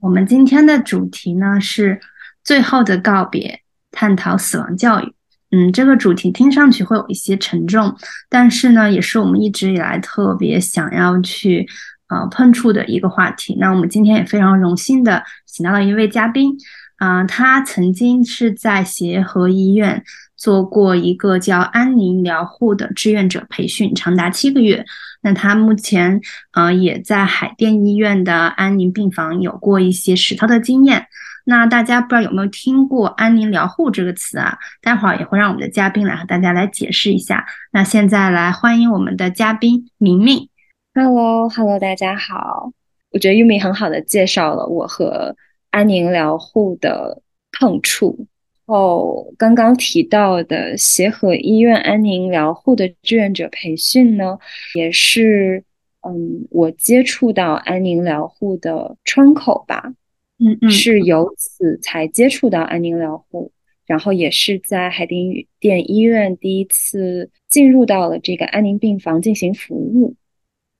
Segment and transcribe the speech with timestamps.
[0.00, 2.00] 我们今天的主题呢是
[2.44, 5.12] 最后的告别，探讨死亡教育。
[5.50, 7.96] 嗯，这个主题听上去会有一些沉重，
[8.28, 11.66] 但是呢，也是我们一直以来特别想要去
[12.08, 13.56] 呃碰触的一个话题。
[13.58, 16.56] 那我们今天也非常荣幸的请到了一位嘉宾，
[16.96, 20.04] 啊，他曾经是在协和医院。
[20.36, 24.84] 做过一个叫安宁疗护的志愿者培训，长达七个月。
[25.22, 26.20] 那他目前
[26.52, 31.06] 呃也在海淀医院的安宁病房有过一些实操的经验。
[31.48, 34.58] 那大家不知道有没有听过安宁疗护这个词啊？
[34.82, 37.46] 待会儿也会让我们的嘉宾来和大家来解释一下。
[37.72, 40.48] 那现在来欢迎我们的嘉宾明明。
[40.94, 42.72] Hello，Hello，大家好。
[43.12, 45.36] 我觉得玉米很好的介绍了我和
[45.70, 47.22] 安宁疗护的
[47.52, 48.26] 碰触。
[48.66, 54.38] 哦，刚刚提到的协和医院安宁疗护的志愿者培训呢，
[54.74, 55.64] 也是
[56.00, 59.94] 嗯，我接触到安宁疗护的窗口吧。
[60.38, 63.52] 嗯嗯，是由此才接触到安宁疗护，
[63.86, 70.14] 然后也是在海淀店医院第一次进入到了这个安宁病房进行服务。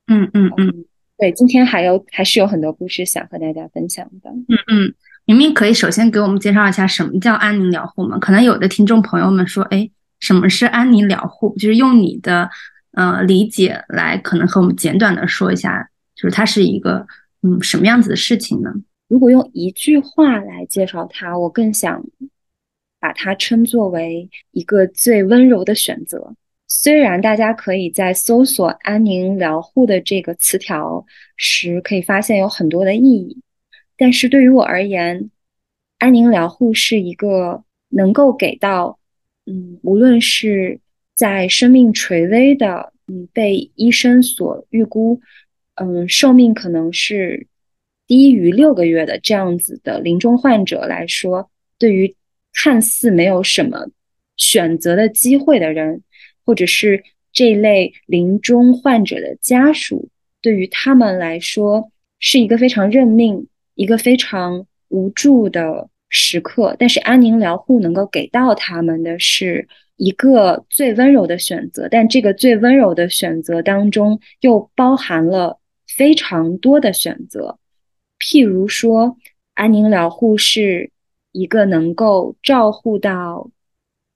[0.09, 0.85] 嗯嗯嗯，
[1.17, 4.31] 对，今天还有还是有很多故事想和大家分享的。
[4.31, 4.95] 嗯嗯。
[5.27, 8.17] 明明可以首先给我们介绍一下什么叫安宁疗护吗？
[8.19, 11.53] 可能有的听众朋友们说，哎，什么是安宁疗护？
[11.57, 12.49] 就是用你的
[12.93, 17.05] 呃理解来，可能和我们简短的说一下，就是它是一个
[17.43, 18.73] 嗯什么样子的事情呢？
[19.09, 22.05] 如果用一句话来介绍它，我更想
[23.01, 26.35] 把它称作为一个最温柔的选择。
[26.69, 31.05] 虽然大家可以在搜索“安宁疗护”的这个词条
[31.37, 33.41] 时，可以发现有很多的意义。
[33.97, 35.31] 但是对于我而言，
[35.99, 38.99] 安宁疗护是一个能够给到，
[39.47, 40.81] 嗯，无论是
[41.15, 45.21] 在生命垂危的，嗯，被医生所预估，
[45.77, 47.47] 嗯，寿命可能是
[48.07, 52.15] 低于六个月的这样子的临终患者来说，对于
[52.53, 53.89] 看似没有什么
[54.37, 56.03] 选择的机会的人，
[56.45, 57.03] 或者是
[57.33, 60.11] 这类临终患者的家属，
[60.43, 63.47] 对于他们来说，是一个非常认命。
[63.77, 77.59] 一个非常无助的时刻，但是安宁疗护能够给到他们的是一个最温柔的选择，但这个最温柔的选择当中又包含了非常多的选择，
[78.19, 79.17] 譬如说，
[79.55, 80.91] 安宁疗护是
[81.33, 83.51] 一个能够照护到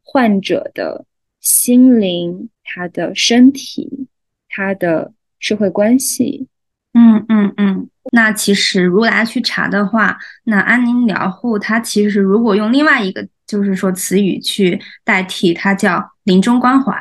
[0.03, 1.05] 患者的
[1.41, 4.09] 心灵、他的身体、
[4.49, 6.49] 他的社会关系。
[6.93, 7.91] 嗯嗯嗯。
[8.13, 16.97] 那其实，如果大家去查的话，那安宁疗护它其实如果用另外一个就是说词语去代替，它叫临终关怀，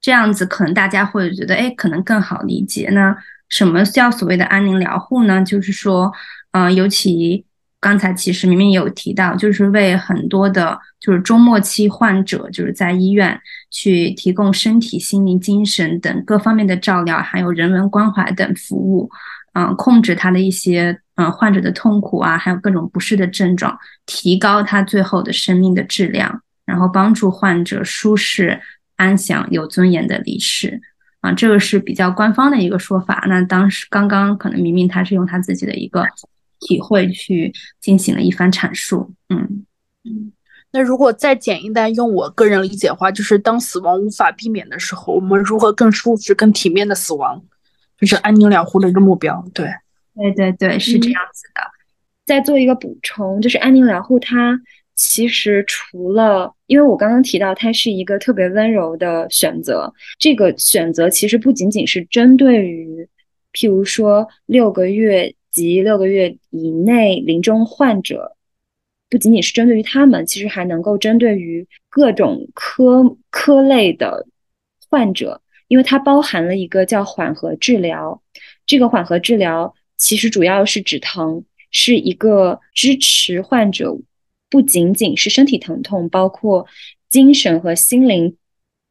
[0.00, 2.88] 这样子可能大家会觉得，哎，可能更好理解。
[2.90, 3.16] 那
[3.48, 5.42] 什么叫所谓的安宁疗护呢？
[5.44, 6.12] 就是说，
[6.50, 7.44] 嗯，尤其
[7.78, 19.08] 刚才其实明明有提到，就是为很多的，就是中末期患者，就是在医院去提供身体、心灵、精神等各方面的照料，还有人文关怀等服务。
[19.54, 28.60] 嗯，控制他的一些嗯患者的痛苦啊，还有各种不适的症状，提高他最后的生命的质量，然后帮助患者舒适、
[28.96, 30.80] 安详、有尊严的离世。
[31.20, 33.24] 啊，这个是比较官方的一个说法。
[33.28, 36.04] 那当时刚刚可能明明他是用他自己的一个
[36.58, 39.12] 体会去进行了一番阐述。
[39.28, 39.64] 嗯
[40.02, 40.32] 嗯，
[40.72, 47.40] 那如果再简易单用我个人理解的话，就是当死亡无法避免的时候，我们如何更舒适、更体面的死亡？
[48.02, 49.64] 就是安宁疗护的一个目标，对，
[50.16, 51.62] 对对对，是这样子的。
[52.26, 54.60] 再做一个补充，就是安宁疗护它
[54.96, 63.08] 其实除了，因为我刚刚提到它是一个特别温柔的选择，这个选择其实不仅仅是针对于，
[63.52, 68.36] 譬如说六个月及六个月以内临终患者，
[69.08, 74.26] 不仅仅是针对于他们，其实还能够针对于各种科科类的
[74.90, 75.40] 患者。
[75.72, 78.22] 因为它包含了一个叫缓和治疗，
[78.66, 83.96] 这个缓和治疗其实主要是止疼，是一个支持患者
[84.50, 86.66] 不仅仅是身体疼痛，包括
[87.08, 88.36] 精神和心灵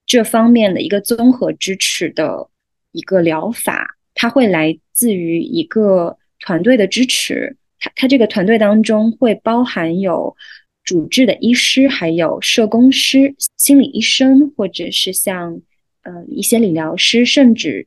[0.08, 2.50] 这方面的一个综合支持的
[2.94, 4.00] 一个疗法。
[4.16, 10.36] 它会来自于一个团队的支持，它它这个团队当中会包含有
[10.84, 15.62] 主治的医师，还有社工师、心理医生，或者是像
[16.04, 17.86] 呃一些理疗师，甚至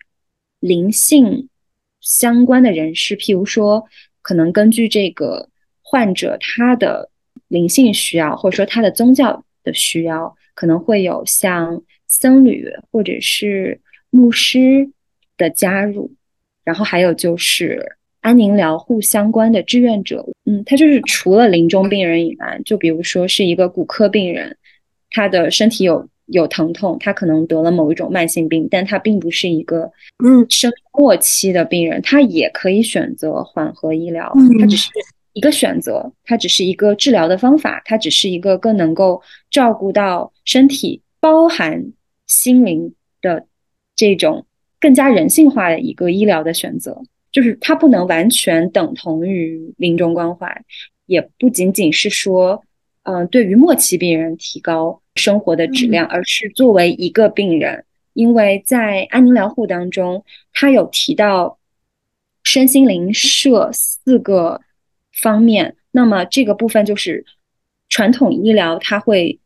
[0.61, 1.49] 灵性
[2.01, 3.85] 相关的人士，譬如说，
[4.23, 5.49] 可能根据这个
[5.83, 7.11] 患者他的
[7.49, 13.81] 灵性需要，或者说他的宗教的需要，可能会有像僧侣或者是
[14.11, 14.91] 牧师
[15.37, 16.13] 的加入，
[16.65, 20.25] 然后还有就是安宁疗护相关的志愿者。
[20.45, 24.57] 嗯，他就是除了临终病人以外，就比如说是一个骨科病人，
[25.11, 29.91] 他的身体有有疼痛，他可能得了某一种慢性病，但他并不是一个
[30.25, 34.91] 嗯生末期的病人，他也可以选择缓和医疗，嗯他只是
[35.33, 41.93] 一个选择，它只是一个治疗的方法，它只是一个更能够照顾到身体，包含
[42.27, 43.45] 心灵的
[43.97, 44.47] 这种
[44.79, 47.03] 更加人性化的一个医疗的选择。
[47.33, 50.65] 就是它不能完全等同于临终关怀，
[51.07, 52.63] 也不仅仅是说，
[53.03, 61.59] 嗯、对于末期病人提高生活的质量，而是作为一个病人，因为在安宁疗护当中，他有提到
[62.43, 64.61] 身心灵社四个
[65.13, 67.25] 方面，那么这个部分就是
[67.89, 69.39] 传统医疗，它会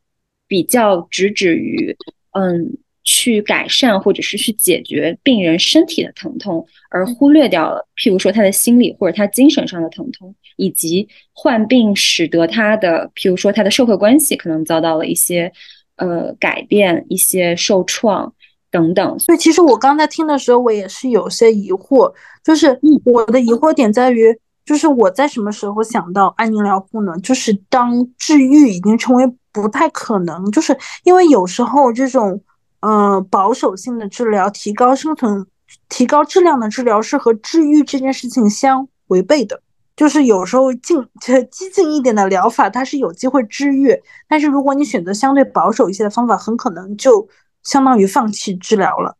[0.46, 1.96] 比较直指于
[2.32, 2.78] 嗯
[3.10, 15.50] 去改善或者是去解决病人身体的疼痛，而忽略掉了譬如说他的心理或者他精神上的疼痛，以及患病使得他的譬如说他的社会关系可能遭到了一些
[15.96, 18.30] 呃改变、一些受创
[18.70, 19.18] 等等。
[19.18, 22.12] 所以其实我刚才听的时候，我也是有些疑惑，
[22.44, 27.18] 就是我的疑惑点在于，就是我在什么时候想到安宁疗护呢？
[27.22, 32.42] 就是当治愈已经成为不太可能，就是因为有时候这种
[32.80, 35.46] 呃保守性的治疗、提高生存、
[35.88, 39.62] 提高质量的治疗是和治愈这件事情相违背的。
[39.96, 41.04] 就是有时候进
[41.50, 47.28] 激进一点的疗法，它是有机会治愈，但是如果你选择相对保守一些的方法，很可能就
[47.64, 49.16] 相当于放弃治疗了。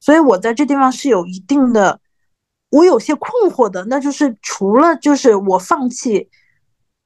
[0.00, 2.00] 所以我在这地方是有一定的，
[2.70, 6.28] 我有些困惑的，那就是除了就是我放弃，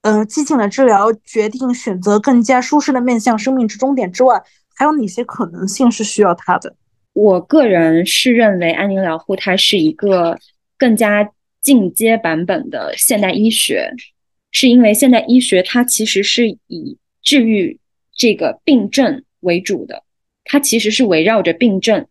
[0.02, 4.42] 呃，激进的治疗，决定选择更加舒适的面向生命之终点之外，
[4.78, 6.72] 还有哪些可能性是需要它的？
[7.12, 10.38] 我个人是认为安宁疗护它是一个
[10.76, 11.28] 更加
[11.60, 13.92] 进阶版本的现代医学，
[14.52, 17.80] 是因为现代医学它其实是以治愈
[18.14, 20.04] 这个病症为主的，
[20.44, 22.06] 它其实是围绕着病症，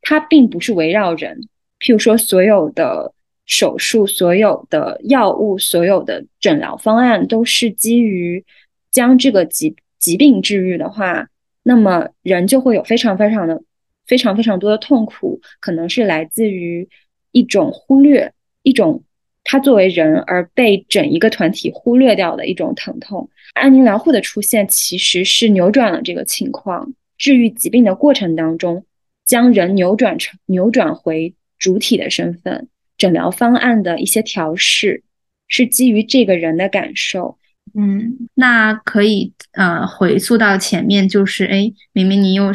[0.00, 1.48] 它并不是围绕人。
[1.80, 3.12] 譬如说，所有的
[3.46, 8.44] 手术、所有的药物、所有的诊疗方案都是基于
[8.92, 11.26] 将这个疾疾病治愈的话，
[11.62, 13.62] 那么人就会有非常非常的
[14.06, 16.88] 非常非常多的痛苦，可能是来自于
[17.30, 18.32] 一种忽略，
[18.62, 19.02] 一种
[19.44, 23.30] 他作为人而被整一个团体忽略掉的一种疼痛。
[23.54, 28.84] 安宁疗护的出现其实是扭转了这个情况，治愈疾病的过程当中，
[29.24, 32.68] 将人扭转成扭转回主体的身份。
[32.98, 35.02] 诊疗方案的一些调试
[35.48, 37.38] 是基于这个人的感受，
[37.74, 42.52] 嗯，那可以呃回溯到前面，就是哎，明明你又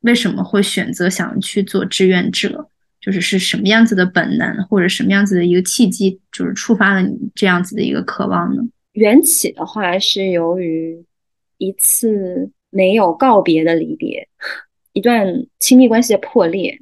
[0.00, 2.68] 为什么会选择想去做志愿者？
[2.98, 8.62] 就是是什么样子的本能，或者什么样子的一个契机，就是触发了你这样子的一个渴望呢？
[8.94, 11.04] 缘起的话是由于
[11.58, 14.26] 一次没有告别的离别，
[14.92, 16.80] 一段亲密关系的破裂。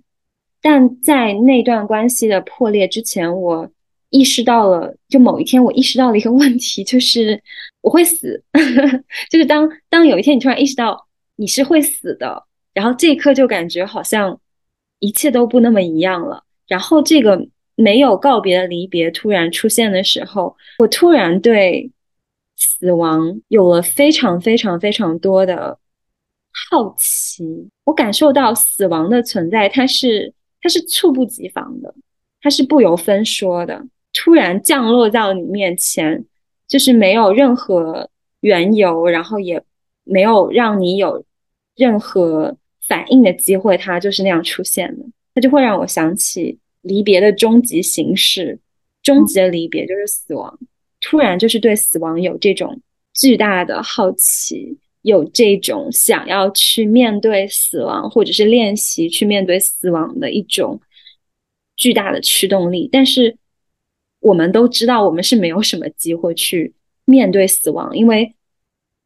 [0.62, 3.70] 但在那段关系的破裂之前，我
[4.14, 7.42] 意识到了，就某一天我意识到了一个问题，就是
[7.80, 8.40] 我会死。
[9.28, 14.38] 就是当当有一天你突然意识到你是会死的，然后这一刻就感觉好像
[15.00, 16.44] 一切都不那么一样了。
[16.68, 21.90] 然后这个没有告别的离别突然出现的时候，我突然对
[22.56, 25.78] 死亡有了非常非常非常多的
[26.70, 27.68] 好奇。
[27.84, 30.32] 我感受到死亡的存在，它是。
[30.66, 31.94] 它是猝不及防的，
[32.40, 36.24] 它是不由分说的，突然降落到你面前，
[36.66, 38.08] 就是没有任何
[38.40, 39.62] 缘由，然后也
[40.04, 41.22] 没有让你有
[41.76, 42.56] 任何
[42.88, 45.04] 反应的机会，它就是那样出现的。
[45.34, 48.58] 它就会让我想起离别的终极形式，
[49.02, 50.58] 终极的离别就是死亡。
[51.02, 52.80] 突然就是对死亡有这种
[53.12, 54.78] 巨大的好奇。
[55.04, 60.80] 有这种想要去面对死亡，或者是练习去面对死亡的一种
[61.76, 63.36] 巨大的驱动力，但是
[64.24, 66.72] 我们都知道，我们是没有什么机会去
[67.04, 68.34] 面对死亡，因为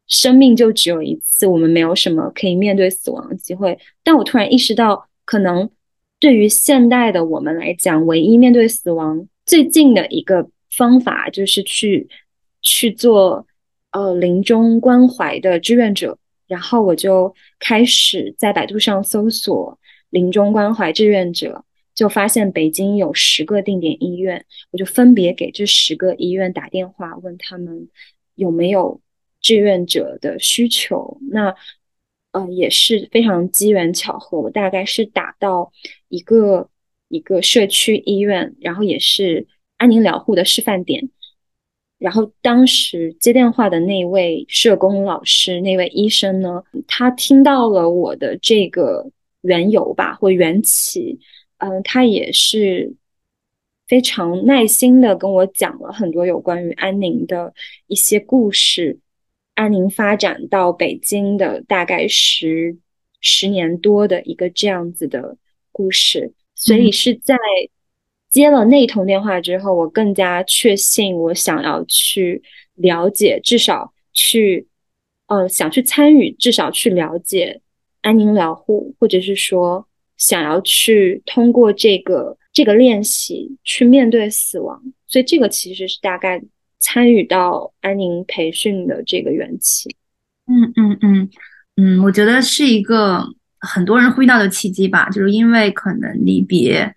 [0.07, 3.77] 生命就只有一次，我们没有什么可以面对死亡的机会。
[4.05, 5.69] 但我突然意识到，可能
[6.21, 12.09] 对于现代的我们来讲，唯一面对死亡最近的一个方法，就是去
[12.63, 13.45] 去做
[13.91, 16.17] 呃临终关怀的志愿者。
[16.47, 19.79] 然后我就开始在百度上搜索
[20.11, 21.65] 临终关怀志愿者，
[21.99, 27.89] 就发现北京有十个定点医院，我就分别给这十个医院打电话，问他们
[28.37, 29.01] 有没有
[29.41, 31.19] 志愿者的需求。
[31.33, 31.53] 那
[32.31, 35.73] 呃也是非常机缘巧合，我大概是打到
[36.09, 36.71] 一个
[37.09, 41.11] 一个社区医院，然后也是安宁疗护的示范点。
[41.99, 51.19] 然后当时接电话的那位社工老师，那位医生呢，他听到了我的这个缘由吧，或缘起，
[51.59, 52.95] 嗯，他也是
[53.87, 57.55] 非常耐心的跟我讲了很多有关于安宁的
[57.87, 58.99] 一些故事。
[59.55, 62.77] 安宁发展到北京的大概十
[63.21, 65.37] 十年多的一个这样子的
[65.73, 67.37] 故事，所以是在。
[68.31, 72.43] 接了那通电话之后，我更加确信我想要去
[72.75, 74.69] 了解，至少去，
[75.29, 77.63] 呃，想去参与，至少去了解
[78.03, 79.88] 安宁疗护，或者是说
[80.19, 84.83] 想要去通过这个这个练习去面对死亡。
[85.07, 86.43] 所以这个其实是大概
[86.79, 89.97] 参与到安宁培训的这个缘起。
[90.47, 91.31] 嗯嗯嗯
[91.77, 93.25] 嗯，我觉得是一个
[93.61, 96.95] 很多人会遇到的契机吧，就是因为可能离别。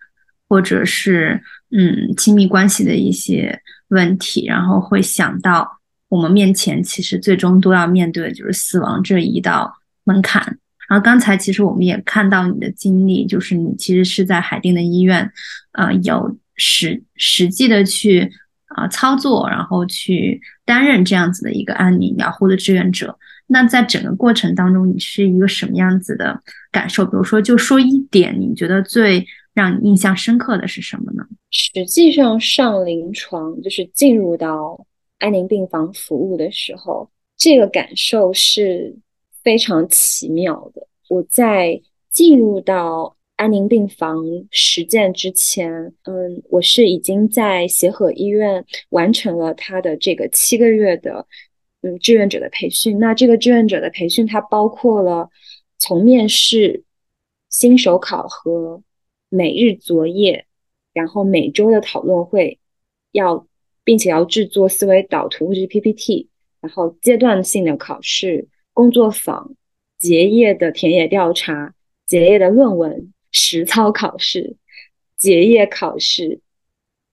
[0.49, 9.73] 或者是嗯亲密关系的一些问题，然后会想到我们面前其实最终都要面对的就是死亡这一道
[10.03, 10.59] 门槛。
[10.91, 15.31] 然后刚才其实我们也看到你的经历，就是你其实是在海淀的医院，
[15.71, 18.29] 呃，有实实际的去
[18.65, 23.17] 啊操作，然后去担任这样子的一个安宁疗护的志愿者。
[23.48, 27.05] 那在整个过程当中，你是一个什么样子的感受？
[27.05, 29.25] 比如说，就说一点你觉得最。
[29.53, 31.25] 让你印象深刻的是什么呢？
[31.50, 34.86] 实际上上临床就是进入到
[35.19, 38.95] 安宁病房服务的时候，这个感受是
[39.43, 40.88] 非常奇妙的。
[41.10, 51.27] 我在进入到安宁病房实践之前，嗯，我是已经在协和医院完成了他的这个七个月的
[51.81, 53.00] 嗯志愿者的培训。
[53.00, 55.29] 那这个志愿者的培训，它包括了
[55.77, 56.83] 从面试、
[57.50, 58.81] 新手考核。
[59.33, 60.45] 每日作业，
[60.91, 62.60] 然后每周的讨论会，
[63.13, 63.48] 要
[63.86, 66.27] 并且要制作思维导图或者 PPT，
[66.60, 69.53] 然后阶段性的考试、工作坊、
[69.97, 71.73] 结业的田野调查、
[72.07, 74.55] 结业的论文、实操考试、
[75.17, 76.39] 结业考试，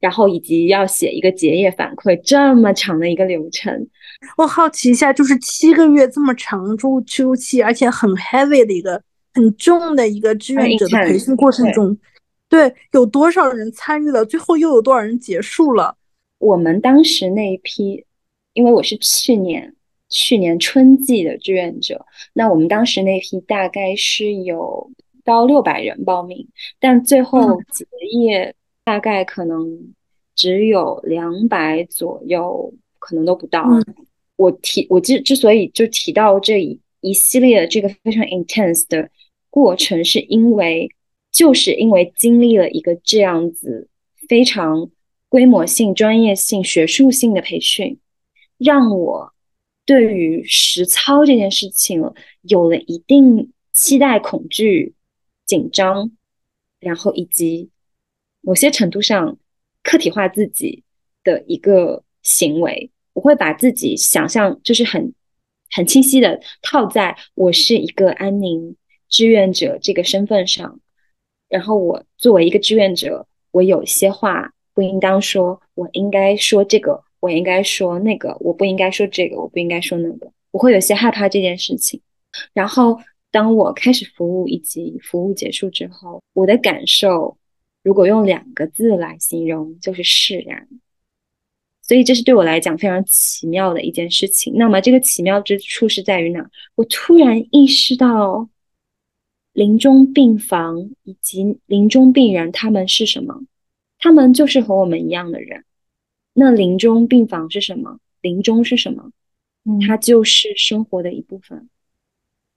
[0.00, 3.88] 然后以及要写一个结业反馈，这么长的一个流程。
[4.36, 9.02] 我好奇一下，就是七个月这么长周周期，而且很 heavy 的一个。
[9.34, 11.96] 很重的一个志愿者的培训过程中，
[12.48, 14.24] 对有多少人参与了？
[14.24, 15.96] 最后又有多少人结束了？
[16.38, 18.04] 我们当时那一批，
[18.54, 19.76] 因为我是去年
[20.08, 24.90] 去年春季的志愿者，那我们当时那批大概是有
[25.24, 26.48] 到六百人报名，
[26.80, 27.84] 但最后结
[28.18, 29.94] 业大概可能
[30.34, 33.66] 只有两百左右，可能都不到。
[34.36, 39.10] 我提我之之所以就提到这一一系列的这个非常 intense 的。
[39.50, 40.90] 过程是因为，
[41.32, 43.88] 就是因为经历了一个这样子
[44.28, 44.90] 非常
[45.28, 47.98] 规模性、专业性、学术性的培训，
[48.58, 49.32] 让我
[49.88, 54.92] 对于实操这件事情有了一定期待、恐惧、
[55.46, 56.10] 紧张，
[56.78, 57.70] 然后以及
[58.42, 59.38] 某些程度上
[59.82, 60.84] 客体化自己
[61.24, 62.90] 的一个行为。
[63.14, 65.14] 我会把自己想象就是很
[65.70, 68.76] 很清晰的套在我是一个安宁。
[69.08, 70.80] 志愿者这个身份上，
[71.48, 82.00] 然后我作为一个志愿者，我有些话不应当说，我应该说这个，我应该说那个，我不应该说这个，我不应该说那个，我会有些害怕这件事情。
[82.52, 82.98] 然后
[83.30, 87.36] 当我开始服务以及服务结束之后，我的感受，
[87.82, 90.68] 如果用两个字来形容，就是释然。
[91.82, 94.54] 所以这是对我来讲非常奇妙的一件事情。
[94.56, 96.50] 那么这个奇妙之处是在于哪？
[96.74, 98.48] 我突然意识到。
[99.54, 103.42] 临终病房以及临终病人，他们是什么？
[103.98, 105.64] 他们就是和我们一样的人。
[106.38, 107.98] 那临终病房是什么？
[108.20, 109.10] 临终是什么？
[109.84, 111.68] 它就是生活的一部分。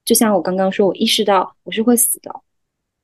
[0.06, 2.32] 就像我刚刚说，我意识到我是会死的。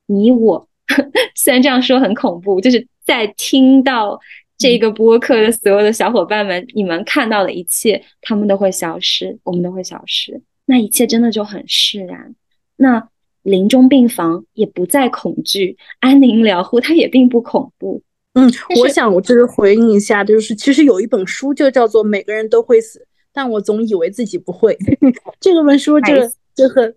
[0.06, 0.68] 你我
[1.34, 4.20] 虽然这样说很恐怖，就是在听到
[4.56, 10.40] 这个播客的所有的小伙伴们，你们看到的一切，他们都会消失，我们都会消失。
[10.66, 12.34] 那一切真的就很释然。
[12.76, 13.08] 那。
[13.42, 18.02] 临终病房也不再恐惧，安宁疗护它也并不恐怖，
[18.34, 22.98] 嗯，我想我就是回应一下，就是其实有一本书就叫做《每个人都会死》，
[23.32, 24.78] 但我总以为自己不会。
[25.40, 26.14] 这个本书就
[26.54, 26.92] 就和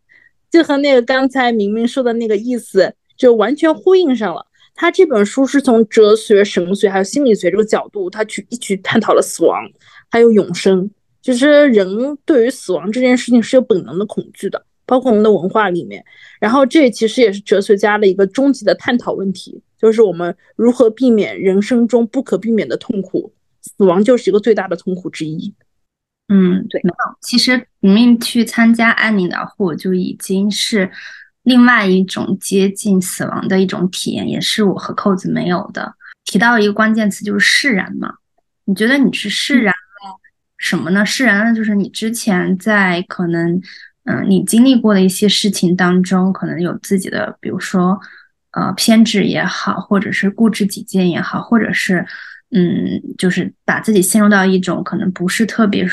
[0.52, 4.46] 就和那个刚才明明说的那个意思就完全呼应上了。
[4.74, 9.64] 他这本书是从哲学、神学还有心理学这个角度，他去一起探讨了死亡
[10.10, 10.90] 还有永生。
[11.22, 16.04] 就是人对于死亡这件事情是有本能的恐惧的，包括我们的文化里面。
[16.40, 25.54] 然后这其实也是哲学家的一个终极的探讨问题，就是我们如何避免人生中不可避免的痛苦，死亡就是一个最大的痛苦之一。
[26.28, 26.82] 嗯，对。
[27.22, 30.90] 其实明明去参加安宁疗护就已经是
[31.44, 35.94] 另外一种接近死亡的一种体验，也是我和扣子没有的。
[36.26, 38.14] 提到一个关键词就是释然嘛，
[38.66, 40.20] 你觉得你是释然了？
[40.58, 41.06] 什么呢？
[41.06, 43.60] 释然了，就是你之前在可能，
[44.06, 48.00] 嗯，你经历过的一些事情当中，可能有自己的，比如说，
[48.52, 52.06] 呃，偏执也好，或者是固执己见也好，或者是，
[52.52, 55.84] 嗯，就是把自己陷入到一种可能不是特别，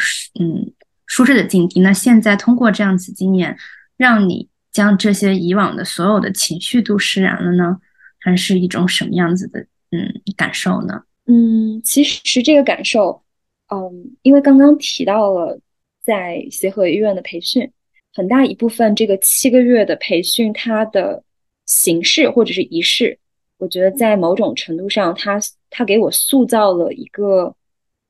[0.41, 0.73] 嗯，
[1.07, 1.81] 舒适的境地。
[1.81, 3.57] 那现在通过这样子经验，
[3.97, 7.79] 让你将这些以往的所有的情绪都释然了呢？
[8.21, 9.61] 还是一种什么样子的，
[9.93, 11.03] 嗯，感受呢？
[11.27, 13.23] 嗯，其实这个感受。
[13.71, 15.61] 嗯，因为刚刚提到了
[16.03, 17.71] 在协和医院的培训，
[18.15, 21.23] 很大一部分这个七个月的培训，它的
[21.69, 23.21] 形式或者是仪式，
[23.59, 25.39] 我觉得在某种程度上，它
[25.71, 27.55] 它给我塑造了一个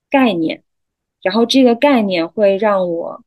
[0.09, 0.63] 概念，
[1.21, 3.23] 然后这个概念会让我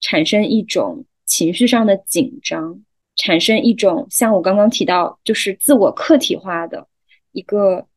[0.00, 2.84] 产生一种情绪上的紧张，
[3.16, 6.86] 产生一种像我刚刚提到，就是自我客体化的
[7.32, 7.88] 一个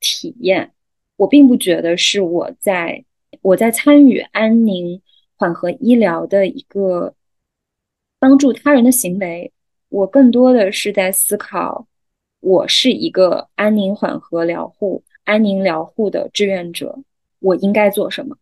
[0.00, 0.72] 体验。
[1.16, 3.04] 我并不觉得是我在。
[3.42, 5.02] 我在参与安宁
[5.36, 7.14] 缓和医疗的一个
[8.20, 9.52] 帮助他人的行为，
[9.94, 11.86] 我更多的是在思考，
[12.40, 16.98] 我是一个安宁缓和疗护、安宁疗护的志愿者，
[17.38, 18.36] 我应该做什么？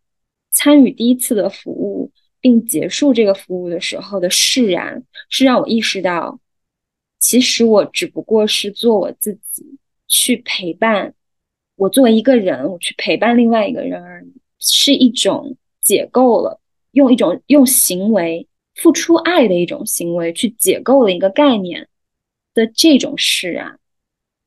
[0.51, 6.39] 参与第一次的服务并结束这个服务的时候的释然，是让我意识到，
[7.19, 11.13] 其实我只不过是做我自己，去陪伴
[11.75, 14.33] 我作为一个人，我去陪伴另外一个人而已。
[14.57, 16.59] 是一种解构了，
[16.93, 21.87] 用一种用行为付出爱的一种行为去解构了一个概念
[22.53, 23.79] 的这种释然，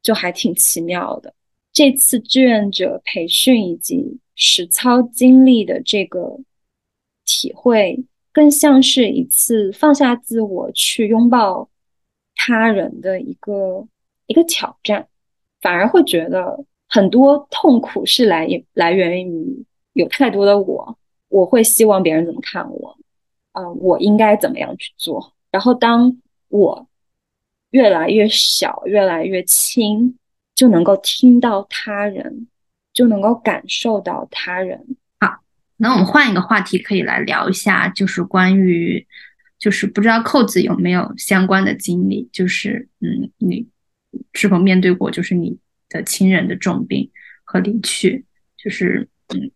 [0.02, 1.34] 就还挺奇妙的。
[1.72, 6.38] 这次志愿者培训以及实操经历的这个
[7.24, 11.68] 体会，更像是一次放下自我去拥抱
[12.34, 13.86] 他人的一个
[14.26, 15.06] 一个挑战，
[15.60, 19.64] 反而会觉得很多痛苦是来来源于。
[19.92, 22.98] 有太多的我，我会希望别人怎么看我，
[23.56, 25.32] 啊，我应该怎么样去做？
[25.50, 26.86] 然后当我
[27.70, 30.14] 越来越小，越来越轻，
[30.54, 32.48] 就能够听到他人，
[32.92, 34.84] 就能够感受到他人。
[35.20, 35.38] 好，
[35.78, 39.06] 那我们换一个话题，可以来聊一下，就是关于，
[39.58, 43.66] 就是不知道扣子有没有相关的经历，就是嗯，你
[44.34, 47.10] 是否面对过，就是你的亲人的重病
[47.44, 48.26] 和离去，
[48.58, 49.08] 就是。
[49.28, 49.50] 嗯，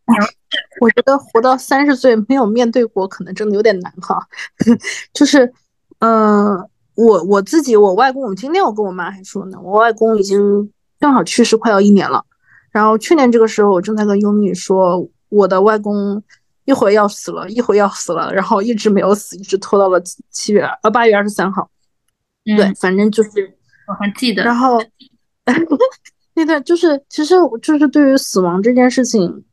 [0.81, 4.19] 我觉得活到三十岁没有面对过，可能真的有点难哈。
[5.13, 5.53] 就是，
[6.01, 6.57] 呃，
[6.95, 12.25] 我我自己，我外公，我今天我跟我妈还说呢，我外公已经正好去世快要一年了。
[12.71, 16.23] 然后去年这个时候，我正在跟优米说，我的外公
[16.65, 21.69] 一会儿要死了，一会儿要死了，然后一直没有死，一直拖到了七月呃八月二十三号。
[22.45, 23.31] 对，反正就是
[23.87, 24.43] 我还记得。
[24.43, 24.83] 然后
[26.35, 29.45] 那段就是，其实就是对于死亡这件事情。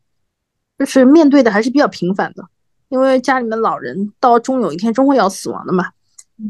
[0.77, 2.45] 就是面对的还是比较频繁的，
[2.89, 5.89] 因为家里面老人到终有一天终会要死亡的嘛。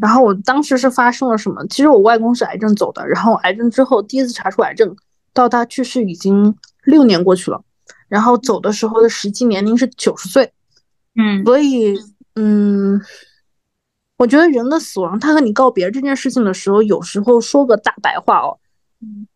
[0.01, 1.65] 然后我当时是发生了什么？
[1.67, 4.93] 其实我外公是癌症走的，然后癌症之后第一次查出癌症，
[5.33, 7.63] 到他去世已经六年过去了，
[8.09, 10.51] 然后走的时候的实际年龄是九十岁。
[11.15, 11.95] 嗯，所以
[12.35, 12.99] 嗯，
[14.17, 18.59] 我觉得人的死亡，他和你告别这件事情的时候，有时候说个大白话哦，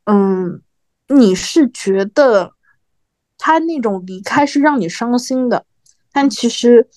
[0.04, 0.62] 嗯，
[1.08, 2.52] 你是觉得。
[3.44, 5.66] 他那种离开是让你伤心的，
[6.12, 6.88] 但其实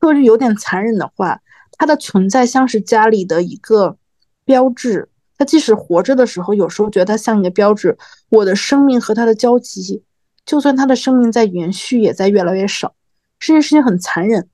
[0.00, 3.98] 说句有点残忍的话，他的存在像是家里的一个
[4.46, 5.10] 标志。
[5.36, 7.98] 他即使活着的时候，有时候觉得他像一个标志，
[8.30, 10.02] 我的生命和他的交集，
[10.46, 12.94] 就算他的生命在延续，也在越来越少。
[13.38, 14.48] 这件事情很残忍。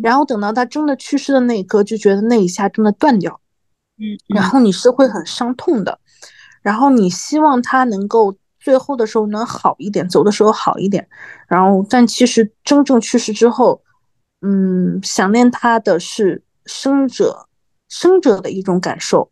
[0.00, 3.40] 然后等到他真的去世的那一刻，就觉得那一下真的断掉。
[3.98, 5.98] 嗯，然后你是会很伤痛的，
[6.62, 8.36] 然后你希望他能够。
[8.62, 11.08] 最后的时候能好一点，走的时候好一点，
[11.48, 13.82] 然后但其实真正去世之后，
[14.40, 17.48] 嗯，想念他的是生者，
[17.88, 19.30] 生者的一种感受。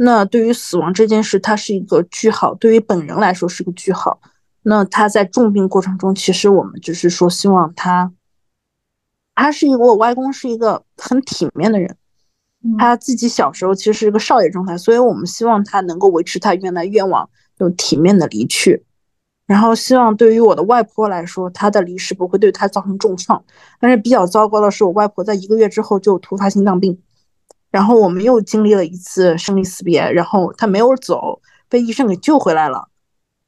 [0.00, 4.20] 那对于死亡这件事，它是一个句号，对于本人来说是个句号。
[4.62, 8.12] 那他在重病过程中，其实我们就是说希望他，
[9.34, 11.96] 他是一个我外公是一个很体面的人，
[12.76, 18.84] 他自己小时候其实是一个少爷状态，所以我们希望他能够维持他原来愿望，就体面的离去。
[19.46, 23.42] 然后希望对于我的外婆来说，她的离世不会对她造成重创。
[23.80, 27.00] 但是比较糟糕的是，我外婆在一个月之后就突发心脏病，
[27.70, 30.02] 然后我们又经历了一次生离死别。
[30.12, 32.90] 然后她没有走，被医生给救回来了，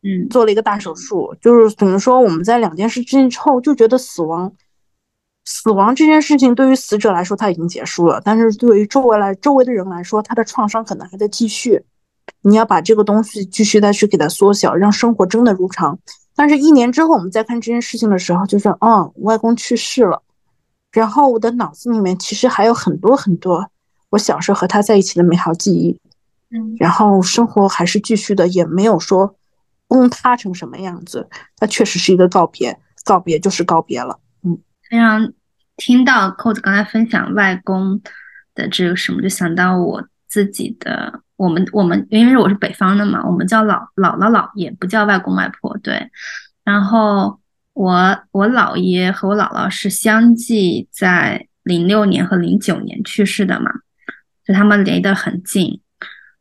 [0.03, 1.37] 嗯，做了一个大手术。
[1.39, 4.51] 就是等于说我们在两件事之之后就觉得死亡，
[5.53, 11.83] 死亡这件事情对于死者来说他已经结束了，但是对于周围来周围的人来说，他的创伤可能还在继续。
[12.43, 15.99] 你要把这个东西继续再去给它缩小，让生活真的如常。
[16.37, 20.23] 但是，一年之后我们再看这件事情的时候，就是，嗯，外公去世了。
[20.93, 23.69] 然后我的脑子里面其实还有很多很多
[24.11, 25.99] 我小时候和他在一起的美好记忆。
[26.51, 29.35] 嗯，然后生活还是继续的，也没有说
[29.89, 31.29] 崩塌成什么样子。
[31.57, 34.19] 它确实是一个告别，告别就是告别了。
[34.45, 34.57] 嗯，
[34.89, 35.33] 非常
[35.81, 38.03] 听到扣子刚才分享外公
[38.55, 41.23] 的这个什么，就想到我自己的。
[41.37, 45.75] 我们我们因为我是北方的嘛，我们叫老姥姥姥爷，不叫外公外婆。
[45.79, 46.11] 对，
[46.63, 47.41] 然后
[47.73, 53.71] 我我姥爷和我姥姥是相继在零六年和零九年去世的嘛，
[54.45, 55.81] 就他们离得很近。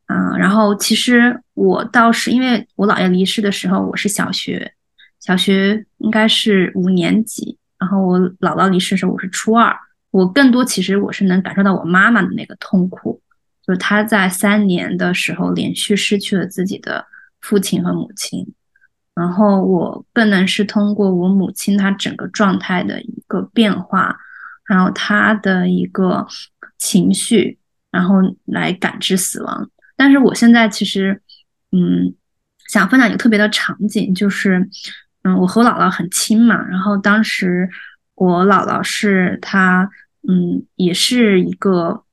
[0.08, 4.74] 嗯，然后其实我倒是因为我姥爷离世的时候，我是小学，
[5.22, 9.76] 小学应该是五年级，然后我姥姥离世时候，我是初二。
[10.12, 13.22] 我更多其实我是能感受到我妈妈的那个痛苦。
[13.66, 17.06] 就是她在三年的时候连续失去了自己的
[17.42, 18.46] 父亲和母亲，
[19.14, 24.18] 然后我更能是通过我母亲她整个状态的一个变化，
[24.66, 26.26] 然后她的一个
[26.80, 27.60] 情绪，
[27.92, 28.16] 然后
[28.46, 29.70] 来感知死亡。
[29.96, 31.22] 但是我现在其实，
[31.72, 32.16] 嗯，
[32.68, 34.68] 想分享一个特别的场景，就是，
[35.38, 37.70] 我和我姥姥很亲嘛，然后当时
[38.16, 39.90] 我姥姥是她，
[40.28, 42.04] 嗯，也是一个。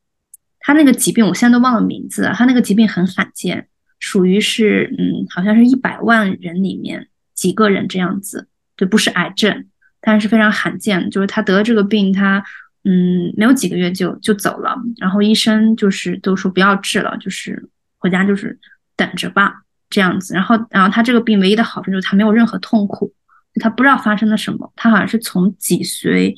[0.59, 2.29] 她那个疾病，我现在都忘了名字。
[2.35, 3.69] 她那个疾病很罕见，
[4.01, 9.67] 属于是嗯，好像是一百万人里面几个人这样子，就不是癌症，
[10.01, 11.09] 但是非常罕见。
[11.09, 12.43] 就是她得了这个病，她
[12.83, 18.59] 嗯没有几个月就就走了，然后医生就是都说不要治了，就是回家就是
[18.97, 20.35] 等着吧这样子。
[20.35, 23.13] 然后然后他这个病唯一的好处就是他没有任何痛苦，
[23.61, 26.35] 他不知道发生了什么，他好像是从脊髓。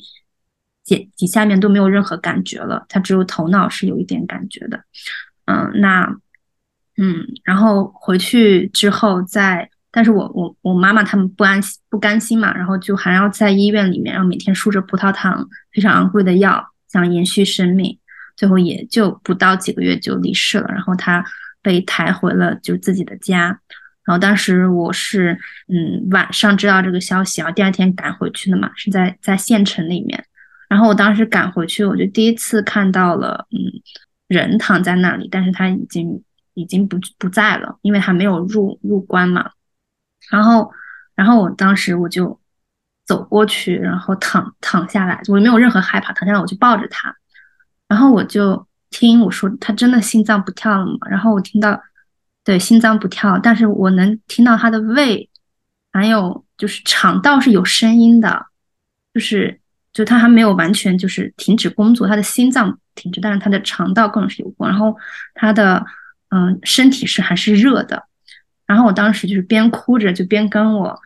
[0.85, 4.83] 底底下面都没有任何感觉了，他只有头脑是有一点感觉的，
[5.45, 6.17] 嗯，那，
[6.97, 17.99] 嗯，然后回去之后再，但是我我我妈妈他们不安心不甘心嘛，然后就还要在医院里面，然后每天输着葡萄糖，非常昂贵的药，想延续生命，
[18.35, 21.23] 最后也就不到几个月就离世了，然后他
[21.61, 23.59] 被抬回了就自己的家，
[24.03, 30.25] 然后当时我是嗯晚上知道这个消息，然后第二天赶回去的嘛，是在在县城里面。
[30.67, 33.57] 然后我当时赶回去，我就第一次看到了，嗯，
[34.27, 39.49] 人躺在那里，但是他已经已经不不在了，因为他没有入入关嘛。
[40.29, 40.71] 然后，
[41.15, 42.39] 然后我当时我就
[43.03, 47.15] 走过去，然后躺躺下来，我没有任何害怕，躺下来我就抱着他，
[47.87, 50.97] 然后我就听我说他真的心脏不跳了吗？
[51.09, 51.81] 然后我听到，
[52.43, 55.29] 对，心脏不跳，但是我能听到他的胃，
[55.91, 58.47] 还有就是肠道是有声音的，
[59.13, 59.59] 就是。
[59.91, 64.95] 就他还没有完全就是停止工作，他的心脏停止，但是他的肠道更是有过，然后
[65.33, 65.83] 他的
[66.29, 68.03] 嗯身体是还是热的，
[68.67, 70.97] 然后我当时就是边哭着就边跟我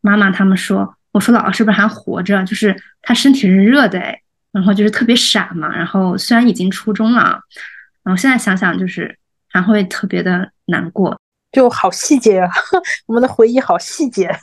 [0.00, 2.44] 妈妈他们说，我说姥姥是不是还活着？
[2.44, 4.20] 就是他身体是热的哎，
[4.52, 7.40] 然后就是特别傻嘛，然后虽然已经初中了，
[8.02, 11.18] 然后现在想想就是还会特别的难过，
[11.50, 12.50] 就好细节啊，
[13.06, 14.30] 我们的回忆好细节。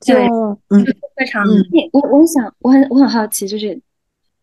[0.00, 0.14] 就
[0.68, 0.82] 嗯，
[1.14, 1.44] 非常。
[1.92, 3.78] 我我想，我很我很好奇，就是，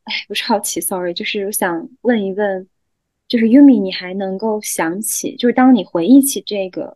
[0.03, 2.67] 哎，不是好奇，sorry，就是我想问一问，
[3.27, 6.95] 就是 Yumi，你还能够想起，就是当你回忆起这个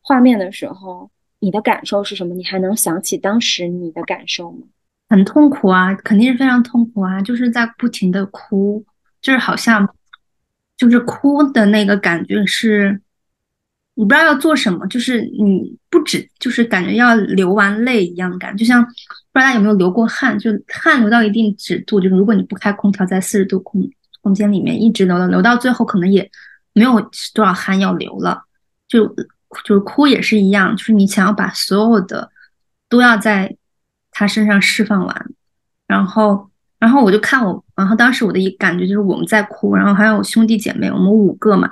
[0.00, 2.34] 画面的时候，你的感受是什么？
[2.34, 4.66] 你还能想起当时你的感受吗？
[5.10, 8.82] 很痛苦啊，肯定是非常痛苦啊，就是在不停的哭，
[9.20, 9.86] 就是好像，
[10.78, 13.02] 就是哭的那个感觉是。
[13.94, 18.94] 你不知道要做什么，就是你不止，就是感觉要流完泪一样感，就像不知
[19.34, 23.86] 道大家有没有流过汗，就汗流到一定尺度，就是如果你不开空调，在四十度空
[24.22, 26.30] 空间里面一直流到，流到最后可能也
[26.72, 26.98] 没有
[27.34, 28.42] 多少汗要流了，
[28.88, 29.06] 就
[29.64, 32.30] 就是哭也是一样，就是你想要把所有的
[32.88, 33.54] 都要在
[34.10, 35.26] 他身上释放完，
[35.86, 41.70] 然后然后我就看我，然后当时我的一感觉就是我们在哭，然后还有我兄弟姐妹，我们五个嘛。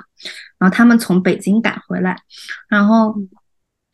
[0.57, 2.21] 然后他们从北京赶回来，
[2.67, 3.15] 然后，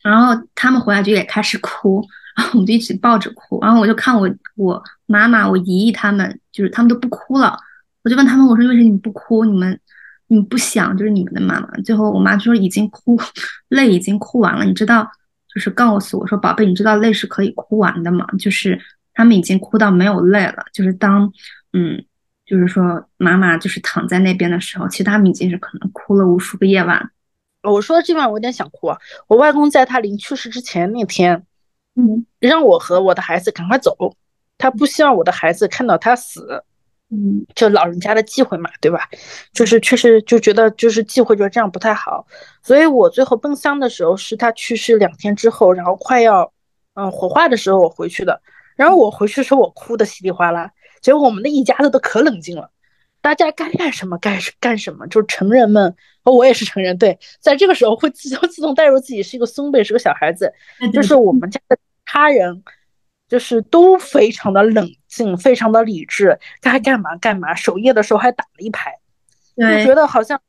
[0.02, 2.04] 然后他们回来就也开始哭，
[2.36, 3.60] 然后我们就一起抱着哭。
[3.62, 7.56] 然后我就看我我妈妈、我姨姨他们，就是他们都不哭了。
[8.02, 9.44] 我就问他们，我说为什么你不哭？
[9.44, 9.78] 你们
[10.26, 11.68] 你们不想就是你们的妈妈？
[11.84, 13.16] 最后我妈就说已经哭，
[13.70, 14.64] 泪已经哭完了。
[14.64, 15.08] 你知道，
[15.56, 18.26] 就是告诉我说，宝贝，你知道泪是可以哭完的吗？
[18.38, 18.78] 就是
[19.14, 20.62] 他们已经哭到没有泪了。
[20.70, 21.32] 就是当
[21.72, 22.04] 嗯，
[22.44, 27.10] 就是说妈妈就是躺在那边的时候，其实他们已经是可能哭了无数个夜晚。
[27.62, 28.98] 我说这晚我有点想哭啊！
[29.28, 31.42] 我外公在他临去世之前那天，
[31.94, 34.14] 嗯，让我和我的孩子赶快走，
[34.58, 36.62] 他不希望我的孩子看到他死，
[37.10, 39.08] 嗯，就老人家的忌讳嘛，对吧？
[39.52, 42.26] 就是确实就觉得就是忌讳，觉得这样不太好，
[42.62, 46.52] 所以我最后奔丧的时候是他去世两天之后，然后快要
[46.94, 48.40] 嗯火化的时候我回去的，
[48.74, 52.70] 然后我回去的时候我哭的稀里哗啦，结果我们的一家子都可冷静了。
[53.22, 60.52] 大家该干什么干干什么，就是成人们，我也是成人，对，在这个时候会自自动带入自己是一个孙辈，是个小孩子，
[60.92, 62.62] 就是我们家的他人，
[63.28, 67.54] 就是都非常的冷静，非常的理智，该干嘛干嘛。
[67.54, 68.92] 守夜的时候还打了一排，
[69.56, 70.40] 就觉得好像，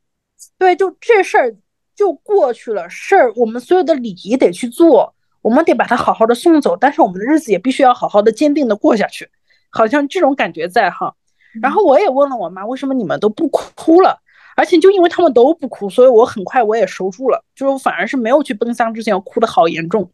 [0.58, 1.56] 对，就这事儿
[1.94, 9.28] 就过去了，事儿我们所有的礼仪得去做，我们得把他好好的送走，但是我们的日子也必须要好好的坚定的过下去，
[9.70, 11.14] 好像这种感觉在哈。
[11.60, 14.22] 然后我也问了我妈，为什么你们都不哭了？
[14.54, 20.10] 而且就因为他们都不哭，所以我很快我也收住了，就是反而是没有去奔丧之前，我哭的好严重。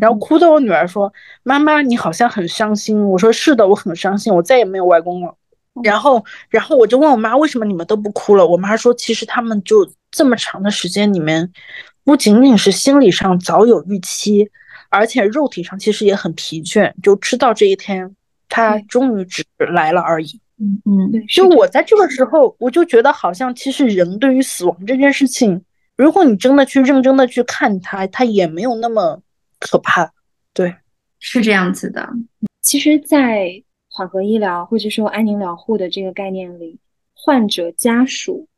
[0.00, 1.12] 然后哭的我女儿说
[1.42, 5.34] ：“妈妈，你好像很伤心。”我说：“是的，我很伤心，我再也没有外公了。”
[5.84, 8.46] 然后，然后我就问我妈，为什么你们都不哭了？
[8.46, 11.52] 我妈说：“其实他们就这么长的时间里面，
[12.04, 14.50] 不仅仅是心理上早有预期，
[14.90, 18.16] 而且肉体上其实也很疲倦，就知道这一天
[18.48, 25.62] 他终于只来了而已。”嗯嗯，对，就我在这个时候，我就觉得好像其实人对于死亡这件事情，
[25.96, 29.20] 如果你真的去认真的去看它，它也没有那么
[29.58, 30.12] 可怕。
[30.52, 30.74] 对，
[31.18, 32.08] 是这样子的。
[32.60, 36.78] 其实，在缓和医疗或者说安宁疗护的这个概念里，
[37.14, 38.48] 患者家属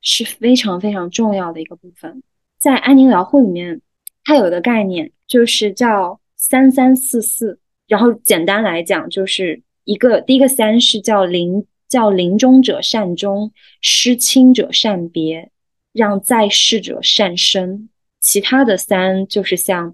[0.00, 2.22] 是非常非常重要的一个部分。
[2.58, 3.80] 在安宁疗护里面，
[4.24, 9.62] 它有一个概念就是叫三三四四，然后简单来讲就是。
[9.84, 13.50] 一个第一个三是叫临叫临终者善终，
[13.80, 15.50] 失亲者善别，
[15.92, 17.88] 让在世者善生。
[18.20, 19.92] 其他的三就是像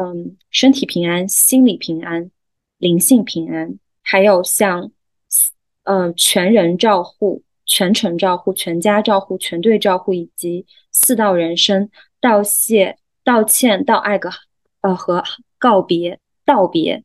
[0.00, 2.30] 嗯身体平安、心理平安、
[2.78, 4.90] 灵性平安，还有像
[5.82, 14.30] 嗯全人照护、全程照护、全家照护、全队照护，以及四道人生道谢、道歉、道爱个
[14.82, 15.22] 呃和
[15.58, 17.02] 告别、道别。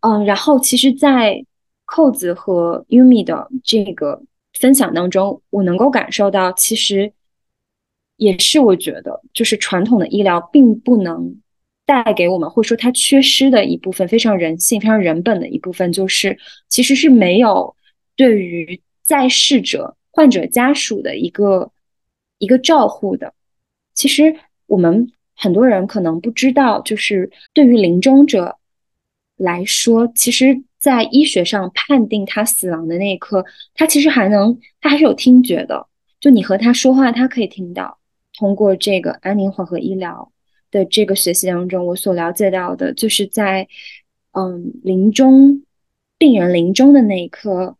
[0.00, 1.44] 嗯，然后其实，在
[1.86, 7.12] 扣子和 Yumi 的这个分享当中，我能够感受到，其实
[8.16, 11.40] 也是我觉得，就是传统的医疗并不能
[11.88, 17.74] 带给我们，或者说它缺失的一部分，非常人性、非常人本的一部分，就是其实是没有
[18.14, 21.72] 对于在世者、患者家属的一个
[22.36, 23.32] 一个照护的。
[23.94, 28.56] 其实我们很多人可能不知道，就是对于临终者。
[29.40, 35.86] 来说，其实，在医学上判定他死亡的那一刻，他其实还能，他还是有听觉的。
[36.18, 38.00] 就你和他说话，他可以听到。
[38.36, 40.32] 通过这个安宁缓和医疗
[40.70, 43.66] 的这个学习当中，我所了解到的，就是在
[44.32, 45.62] 嗯临终
[46.18, 47.76] 病人临终的那一刻，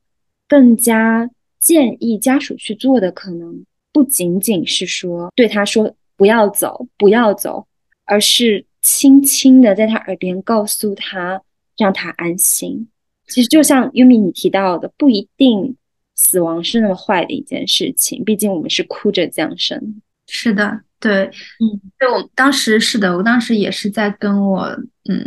[0.47, 7.67] 更加建议家属去做的，可能不仅仅是说对他说不要走，不要走，
[8.05, 11.43] 而是轻轻的在他耳边告诉他。
[11.81, 12.89] 让他安心。
[13.29, 15.77] 其实就像优米你提到的，不一定
[16.17, 18.25] 死亡是那么坏的一件事情。
[18.25, 20.03] 毕竟我们是哭着降生。
[20.27, 21.25] 是的，对，
[21.61, 24.65] 嗯，对我当时是的，我当时也是在跟我
[25.09, 25.25] 嗯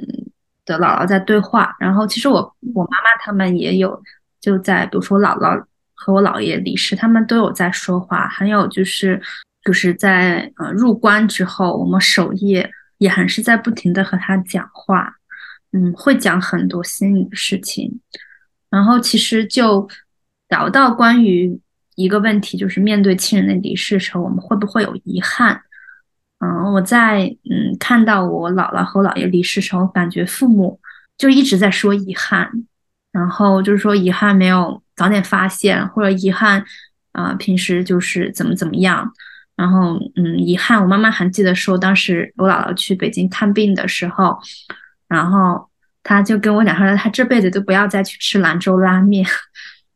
[0.66, 1.76] 的姥姥在对话。
[1.80, 4.02] 然后其实我我妈妈他们也有
[4.40, 8.28] 就在，比如说姥姥和我姥爷离世，他们都有在说话。
[8.28, 9.22] 还有就是
[9.64, 15.16] 就是在呃入关之后，我们守夜也还是在不停的和他讲话。
[15.74, 18.02] 嗯，会讲很多心里的事情，
[18.70, 19.88] 然后其实就
[20.50, 21.62] 聊到关于
[21.96, 25.62] 一个问题，就是面对亲人的离世时候，我们会不会有遗憾？
[26.40, 30.80] 嗯，我在嗯看到我姥姥和姥爷离世时候，感觉父母
[31.18, 32.50] 就一直在说遗憾，
[33.12, 36.64] 然后就是说遗憾没有早点发现，或者遗憾
[37.12, 39.12] 啊平时就是怎么怎么样，
[39.56, 44.40] 然后嗯遗憾，我妈妈还记得说，当时我姥姥去北京看病的时候。
[45.12, 45.70] 然后
[46.04, 49.28] 他就跟我讲说，他这辈子都不要再去吃兰州拉面，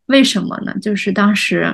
[0.08, 0.74] 为什么呢？
[0.80, 1.74] 就是当时，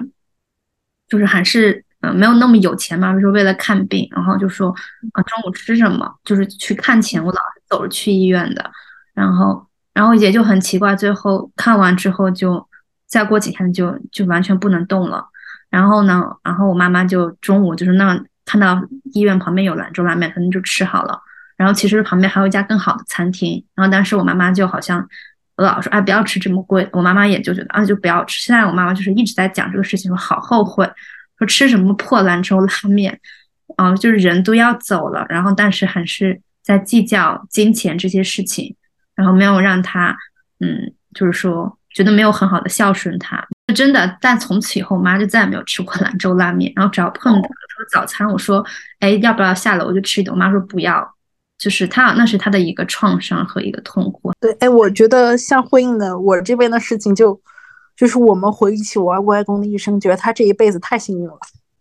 [1.09, 4.73] 就是还是嗯没有那么有钱嘛，比如说为了看病，然后就说
[5.13, 8.71] 啊中午吃什么，就是去看前，我老是走着去医院的，
[9.13, 12.65] 然后然后也就很奇怪，最后看完之后就
[13.05, 15.27] 再过几天就就完全不能动了，
[15.69, 18.81] 然后呢，然后我妈妈就中午就是那看到
[19.13, 21.19] 医院旁边有兰州拉面，可能就吃好了，
[21.57, 25.05] 然后其实旁边还有一家更好的餐厅，然后当时我妈妈就好像。
[25.61, 26.87] 我老说，哎，不要吃这么贵。
[26.91, 28.41] 我妈妈也就觉得，啊，就不要吃。
[28.41, 30.89] 现在我妈妈就是一直在讲这个事情，说好后悔，
[31.37, 33.19] 说吃什么破兰州拉面，
[33.77, 38.75] 啊，就是人都要走了，然后但是还是在计较金钱这些事情，
[39.15, 40.17] 然后没有让他，
[40.59, 43.45] 嗯，就是说觉得没有很好的孝顺他。
[43.75, 46.73] 真的，但从此以后，我妈就再也没有吃过兰州拉面。
[46.75, 48.65] 然后只要碰到说早餐，我说，
[48.99, 50.33] 哎，要不要下楼就吃一顿？
[50.33, 51.15] 我妈说不要。
[51.61, 54.31] 就是他，那是他的一个创伤和一个痛苦。
[54.39, 57.39] 对，哎，我觉得相呼应的，我这边的事情就，
[57.95, 61.37] 就是我们回忆起我外公的一生，觉得他这一辈子太幸运了，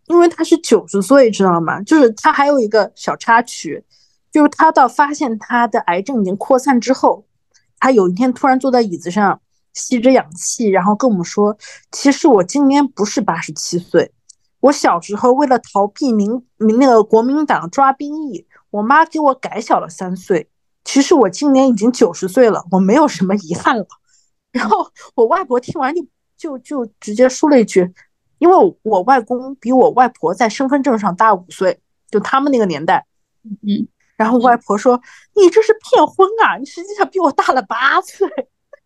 [0.08, 1.80] 因为他是九十岁，知道吗？
[1.80, 3.82] 就是他还有一个小插曲，
[4.30, 7.24] 就是他到发现他的癌症已经扩散之后，
[7.78, 9.40] 他有一天突然坐在椅子上
[9.72, 11.56] 吸着氧气，然后跟我们说
[11.90, 14.12] ：“其实我今年不是八十七岁，
[14.60, 20.48] 我小时候为了逃避民民那个国民党抓兵役。”我妈给我改小了三岁，
[20.84, 23.86] 其实我今年已经九十岁了，我没有什么遗憾了。
[24.52, 26.02] 然后我外婆听完就
[26.36, 27.92] 就就直接说了一句
[28.38, 31.80] ：“因为我外公比我外婆在身份证上大五岁，
[32.10, 33.06] 就他们那个年代。”
[33.42, 35.00] 嗯，然后外婆说
[35.34, 36.56] ：“你这是骗婚啊！
[36.58, 38.28] 你实际上比我大了八岁。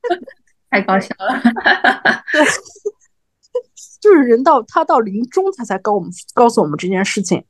[0.70, 1.40] ”太搞笑了。
[2.32, 2.44] 对，
[4.00, 7.44] 就是人到他到临终，他才告我们告诉我们这件事情。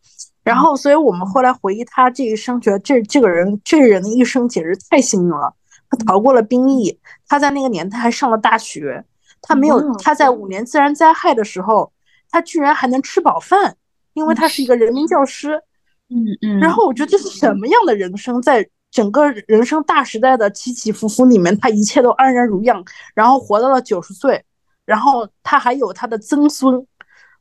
[0.44, 5.54] 然后，所以我们后来回忆他这一生，觉得这这个人这个人的一生简直太幸运了。
[5.88, 9.02] 他逃过了兵役，他在那个年代还上了大学，
[9.40, 11.90] 他没有他在五年自然灾害的时候，
[12.30, 13.76] 他居然还能吃饱饭，
[14.12, 15.62] 因为他是一个人民教师。
[16.10, 16.60] 嗯嗯。
[16.60, 24.44] 然后我觉得这是什么样的人生，在整个人生大时代的起起伏伏里面，他一切都安然如样，然后活到了九十岁，
[24.84, 26.86] 然后他还有他的曾孙，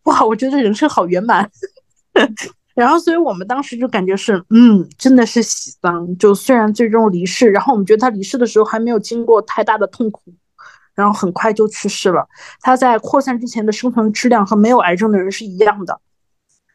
[0.03, 1.49] 哇，我觉得人生好圆满。
[2.73, 6.17] 然后，所以我们当时就感觉是，嗯，真的是喜丧。
[6.17, 10.33] 就虽然最终离世，然后我们觉得他离世的时候还没有经过太大的痛苦，
[10.95, 12.27] 然后很快就去世了。
[12.61, 15.99] 他在扩散之前的生存质量和没有癌症的人是一样的。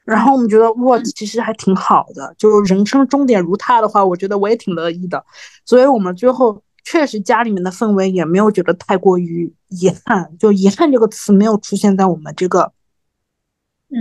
[0.05, 2.33] 然后我们觉得，哇，其实还挺好的。
[2.39, 5.25] 就是人生终点如他的话，我觉得我也挺乐意的。
[5.65, 12.73] 所以我们最后确实家里面的氛围也没有觉得太过于遗憾，就遗憾这个词没有出现在我们这个。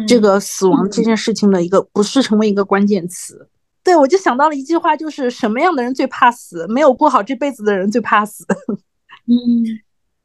[0.06, 3.48] 这个死亡这件事情的一个不是成为一个关键词，
[3.82, 6.68] 对我就想到了一句话，就是什么样的人最怕死？
[6.68, 8.46] 没有过好这辈子的人最怕死。
[9.28, 9.36] 嗯，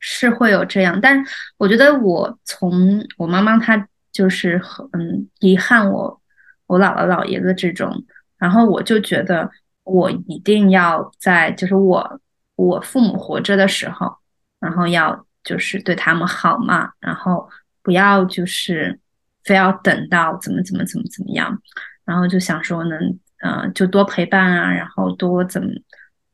[0.00, 1.24] 是会有这样，但
[1.58, 6.20] 我觉得我从我妈妈她就是很遗憾我
[6.66, 8.04] 我姥姥姥爷的这种，
[8.38, 9.48] 然后我就觉得
[9.84, 12.20] 我一定要在就是我
[12.56, 14.12] 我父母活着的时候，
[14.58, 17.48] 然后要就是对他们好嘛，然后
[17.80, 18.98] 不要就是。
[19.44, 21.60] 非要等到怎么怎么怎么怎么样，
[22.04, 25.68] 然后就想说能，呃，就多陪伴啊，然后多怎么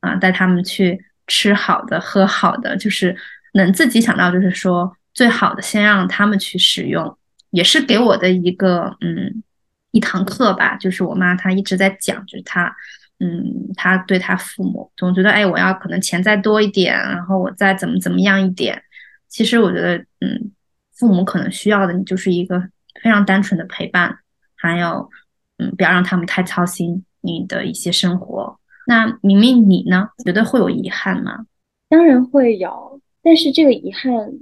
[0.01, 3.16] 啊，带他们去吃好的、喝好的，就是
[3.55, 7.18] 能自己想到，就是说最好的，先让他们去使用，
[7.51, 9.42] 也是给我的一个嗯
[9.90, 10.77] 一堂课吧。
[10.77, 12.75] 就是我妈她一直在讲，就是她
[13.21, 13.42] 嗯，
[13.75, 18.83] 她对她父母总觉得，哎，我要可能钱再多一点，然后我再怎么怎么样一点。
[19.29, 20.53] 其实我觉得，嗯，
[20.94, 22.68] 父母可能需要的你就是一个。
[23.03, 24.19] 非常单纯的陪伴，
[24.55, 25.11] 还有，
[25.59, 28.59] 嗯，不要让他们太操心你的一些生活。
[28.87, 31.47] 那明明你呢，觉得会有遗憾吗？
[31.89, 34.33] 当然会有，但是这个遗憾，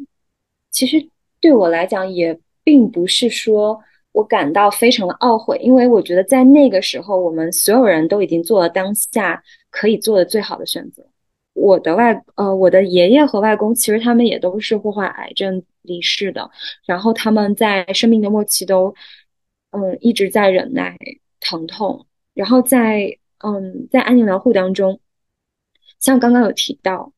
[0.70, 1.08] 其实
[1.40, 3.80] 对我来讲也并不是说
[4.12, 11.04] 我感到非常的懊悔，因为我觉得在那个时候，我们所有人都已经做了当下可以做的最好的选择。
[11.54, 16.50] 我的外呃，我的爷爷和外公，其实他们也都是祸患癌症离世的。
[16.84, 18.94] 然后他们在生命的末期都，
[19.70, 20.96] 嗯，一直在忍耐
[21.40, 22.06] 疼痛。
[22.34, 25.00] 然后在嗯，在安宁疗护当中，
[25.98, 27.12] 像刚刚有提到，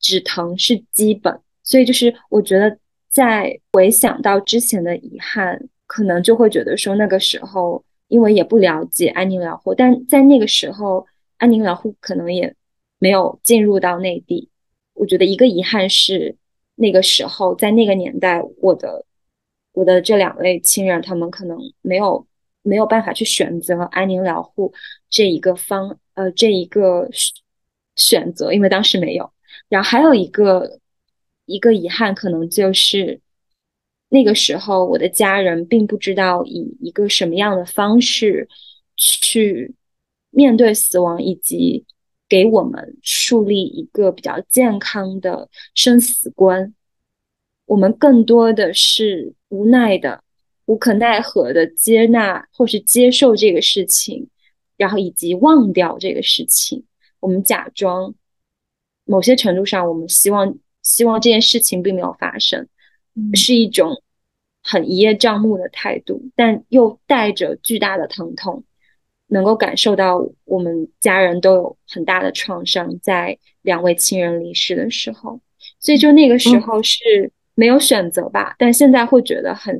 [0.00, 1.40] 止疼是基本。
[1.62, 2.78] 所以就是我觉得，
[3.08, 11.06] 在回想到之前的遗憾，可能就会觉得说，那个时候因为也不了解安宁疗护，但在那个时候，
[11.38, 12.54] 安宁疗护可能也。
[12.98, 14.48] 没有进入到内地，
[14.94, 16.36] 我觉得一个遗憾是
[16.74, 19.04] 那个时候在那个年代，我的
[19.72, 22.26] 我的这两位亲人他们可能没有
[22.62, 24.72] 没有办法去选择安宁疗护
[25.08, 27.08] 这一个方呃这一个
[27.96, 29.32] 选择，因为当时没有。
[29.68, 30.80] 然后还有一个
[31.46, 33.20] 一个遗憾，可能就是
[34.08, 38.48] 那个时候我的家人并不知道以一个什么样的方式
[38.96, 39.74] 去
[40.30, 41.84] 面对死亡，以及
[42.32, 46.72] 给我们树立一个比较健康的生死观。
[47.66, 50.24] 我们更多的是无奈的、
[50.64, 54.30] 无可奈何的接纳或是接受这个事情，
[54.78, 56.84] 然后以及忘掉这个事情。
[57.20, 58.14] 我们假装，
[59.04, 62.66] 某些程度上，我们希望希望这件事情并没有发生，
[63.34, 64.02] 是一种
[64.62, 68.64] 很一叶障目的态度，但又带着巨大的疼痛，
[69.32, 75.40] 能够感受到我们家人都有很大的创伤，在两位亲人离世的时候，
[75.80, 77.32] 所以就那个时候是。
[77.54, 79.76] 没有选择吧，但现在会觉得很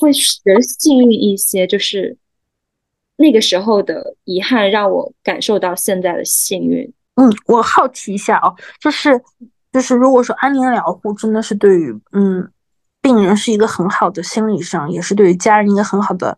[0.00, 2.16] 会觉得幸运一些，就是
[3.16, 6.92] 那个时候的遗憾让我感受到现在的幸运。
[7.14, 9.22] 嗯，我好奇一下哦，就是
[9.72, 12.50] 就是如果说安宁疗护真的是对于嗯
[13.00, 16.36] 病人是一个很好的心理上，也是对于家人一个很好的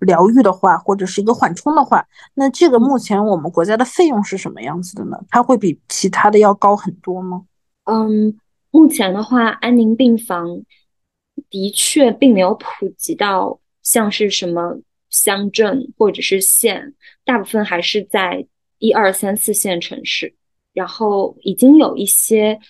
[0.00, 5.18] 疗愈的话，或者是一个缓冲的话，那这个目前我们国家的费用是什么样子的呢？
[5.28, 7.44] 它会比其他的要高很多吗？
[7.84, 8.38] 嗯。
[8.72, 10.60] 目前的话，安宁病房
[11.48, 14.78] 的确并没有普及到像是什么
[15.08, 16.92] 乡镇或者是县，
[17.24, 18.46] 大部分还是在
[18.78, 20.34] 一二三四线城市。
[20.74, 22.60] 然后已经有一些，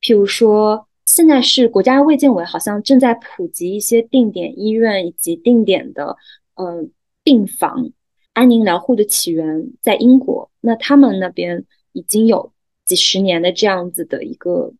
[0.00, 6.16] 譬如说，现在是国家卫健委好像正在普及一些定点医院以及定点的
[6.58, 6.92] 嗯
[7.24, 7.90] 病房。
[8.34, 12.52] 安宁疗护的起源在英国，那他们那边已经有
[12.84, 14.74] 几十年的这样子的一个。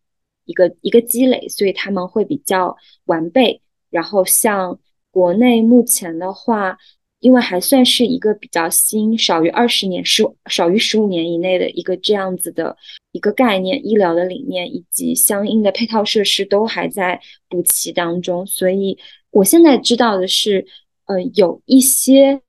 [0.45, 2.75] 一个一个积累，所以他们会比较
[3.05, 3.61] 完备。
[3.91, 4.79] 然后像
[5.11, 6.75] 国内目前的话，
[7.19, 12.75] 因为还算是一个比较新，少于二十年、十少于十五年以内的一个这样子的
[13.11, 18.43] 一个概念，医疗的理念以及相应的配套设施都还在补齐当中。
[18.47, 18.97] 所以
[19.29, 20.65] 我现在知道的是，
[21.09, 22.41] 呃，有一些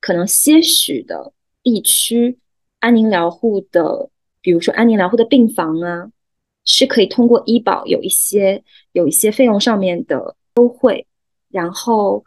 [0.00, 1.32] 可能些许的
[1.62, 2.38] 地区
[2.78, 4.10] 安宁疗护的，
[4.40, 6.12] 比如说安宁疗护的病房啊。
[6.70, 8.62] 是可以通过医保有一些
[8.92, 11.06] 有一些费用上面的优惠，
[11.48, 12.26] 然后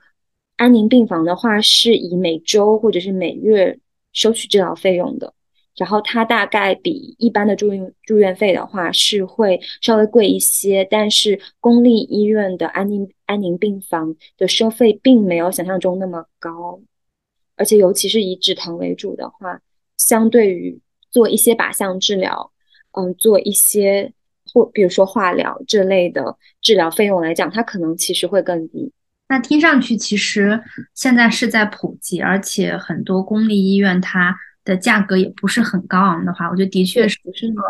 [0.55, 3.77] 安宁病房的话是以每周或者是每月
[4.13, 5.35] 收取治疗费用的，
[5.75, 16.79] 然后它大概比一般的住院住院费的话是会稍微贵一些，但是公立医院的安宁安宁病房的收费并没有想象中那么高，
[17.55, 19.61] 而且尤其是以止疼为主的话，
[19.97, 22.51] 相对于做一些靶向治疗，
[22.91, 24.13] 嗯，做一些。
[24.53, 28.91] 或比如说化疗这类的治疗费用来讲，它可能其实会更低。
[29.29, 30.61] 那听上去其实
[30.93, 37.61] 现在是在普及，而且很多公立医院它的价格也不是很高昂的话，我觉得的确是是个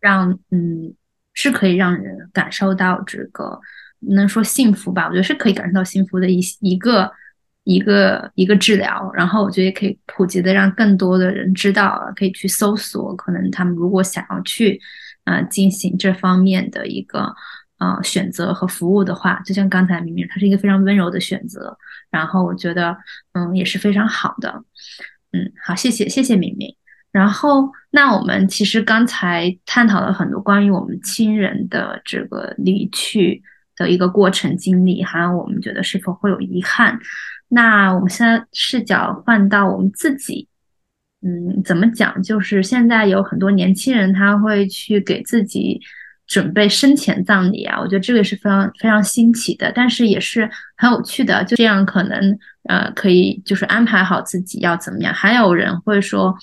[0.00, 0.94] 让嗯
[1.32, 3.60] 是可以让人感受到这个
[4.00, 5.06] 能说幸福吧？
[5.06, 7.10] 我觉得是可以感受到幸福的一一个
[7.64, 9.10] 一个一个治疗。
[9.14, 14.80] 然后我觉得也可以普及的让更多的人知道，可以去搜索，可能他们如果想要去。
[15.26, 17.34] 呃，进行这方面的一个
[17.78, 21.74] 呃选择和服务的话，就像刚才明明，它是一个非常温柔的选择。
[22.10, 22.94] 然后我觉得，
[23.32, 24.62] 嗯，也是非常好的。
[25.34, 26.72] 嗯，好，谢谢，谢谢明明。
[27.10, 33.42] 然后，那我们其实刚才探讨了很多关于我们亲人的这个离去
[33.76, 36.96] 的一个过程经历，还有我们觉得是否会有遗憾。
[37.48, 40.48] 那我们现在视角换到我们自己。
[41.26, 42.22] 嗯，怎么讲？
[42.22, 45.80] 就是现在有很多年轻人，他会去给自己
[46.26, 47.80] 准备生前葬礼啊。
[47.80, 51.42] 我觉得这个是非常非常新奇的，但是也是很有趣的。
[51.44, 55.12] 就这样，可能呃，可以就是安排好自己要怎么样。
[55.12, 56.36] 还有人会说，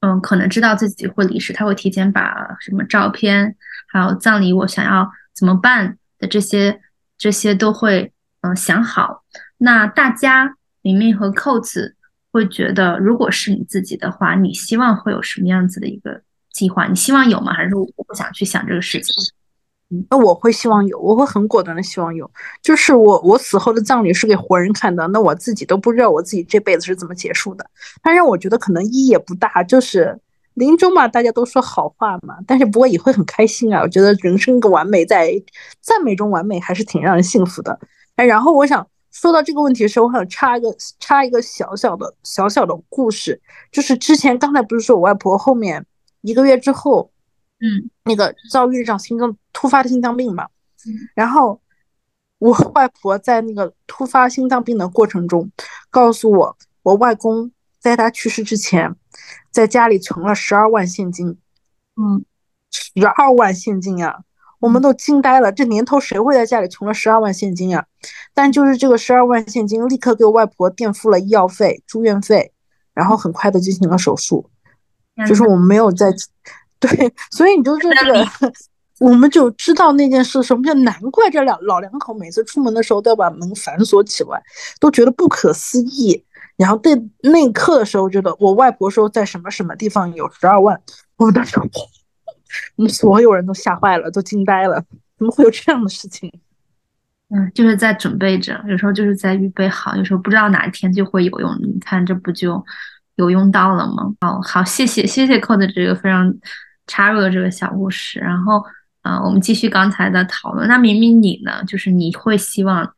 [0.00, 3.56] 嗯，可能知道自己会离世，他会提前把什么照片，
[3.88, 6.80] 还有葬礼我想要怎么办的这些
[7.16, 9.24] 这些都会嗯想好。
[9.58, 11.96] 那大家明明和扣子。
[12.32, 16.22] 会觉得，如果是你自己的话，你希望会有什么样子的一个
[16.52, 16.86] 计划？
[16.86, 17.52] 你希望有吗？
[17.52, 19.14] 还是我不想去想这个事情？
[20.08, 22.30] 那我会希望有，我会很果断的希望有。
[22.62, 27.66] 就是我，我死后的葬礼是给活人看的，那我自己都不知道我自己这辈子是怎么结束的。
[28.02, 30.18] 但是我觉得可能意义也不大，就是
[30.54, 32.36] 临终嘛，大家都说好话嘛。
[32.46, 33.80] 但是不过也会很开心啊。
[33.82, 35.32] 我觉得人生个完美，在
[35.80, 37.78] 赞美中完美，还是挺让人幸福的。
[38.16, 38.86] 哎，然后我想。
[39.12, 43.40] 说到这个问题的时候，我想插一个插一个小小的小小的故事，
[43.72, 45.84] 就是之前刚才不是说我外婆后面
[46.22, 47.10] 一个月之后，
[47.60, 50.48] 嗯，那个遭遇上心脏突发的心脏病嘛，
[51.14, 51.60] 然后
[52.38, 55.50] 我外婆在那个突发心脏病的过程中，
[55.90, 58.94] 告诉我，我外公在他去世之前，
[59.50, 61.38] 在家里存了十二万现金，
[61.96, 62.24] 嗯，
[62.70, 64.20] 十二万现金啊！
[64.58, 65.50] 我们都惊呆了。
[65.50, 67.86] 这年头谁会在家里存了十二万现金呀？
[68.34, 72.52] 但就是这个十二万现金，立刻给我外婆垫付了医药费、住院费，
[72.92, 74.50] 然后很快的进行了手术。
[75.26, 76.10] 就是我们没有在，
[76.80, 78.26] 对，所以你就这个，
[79.00, 84.42] 我们就知道那件事什么叫难怪这两老两口每次出门的时候都要把门反锁起来，
[84.78, 86.24] 都觉得不可思议。
[86.56, 90.78] 然后对那一刻的时候，觉得我外婆说在什么什么地方有十二万，
[91.16, 91.58] 我们当时，
[92.76, 94.84] 我们所有人都吓坏了，都惊呆了，
[95.16, 96.30] 怎么会有这样的事情？
[97.30, 101.50] 嗯，就是在准备着，有时候就是在预备好，有时候不知道哪一天就会有用。
[101.62, 102.62] 你看，这不就
[103.16, 104.14] 有用到了吗？
[104.20, 106.34] 哦，好，谢谢谢谢 Code 这个非常
[106.86, 108.18] 插入的这个小故事。
[108.20, 108.62] 然后，
[109.02, 110.66] 啊，我们继续刚才的讨论。
[110.68, 112.90] 那明明你呢，就是你会希望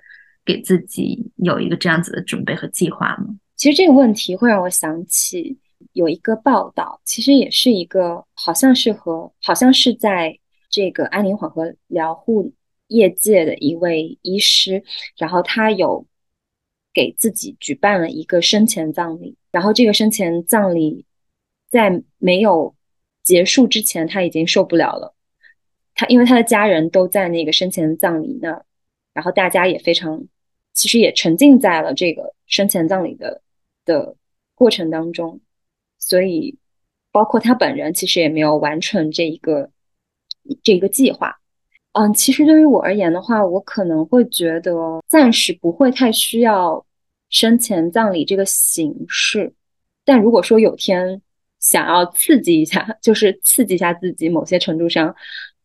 [0.44, 3.26] 给自己有一个这样子的准备和计划吗？
[3.56, 5.56] 其实这个问题会让我想起
[5.92, 10.36] 有一个报道，其实也是一个好像是和好像是在
[10.68, 12.52] 这个安宁缓和疗护
[12.88, 14.82] 业界的一位医师，
[15.16, 16.04] 然后他有
[16.92, 21.04] 给自己举办了一个生前葬礼，然后这个生前葬礼
[21.70, 22.74] 在没有
[23.22, 25.14] 结束之前，他已经受不了了，
[25.94, 28.64] 他因为他的家人都在那个生前葬礼那儿，
[29.12, 30.24] 然后大家也非常，
[30.72, 33.42] 其实也沉浸在了这个生前葬礼的。
[33.84, 34.14] 的
[34.54, 35.40] 过程当中，
[35.98, 36.56] 所以
[37.10, 39.72] 包括他本人其实也没有完成这一个
[40.62, 41.40] 这一个计划。
[41.92, 44.72] 嗯，其实对于我而言的话，我可能会觉得
[45.06, 46.84] 暂时不会太需要
[47.28, 49.52] 生前葬礼这个形式。
[50.04, 51.20] 但如果说有天
[51.60, 55.14] 想要刺激一下， 就是刺激一下自己，某些程度上，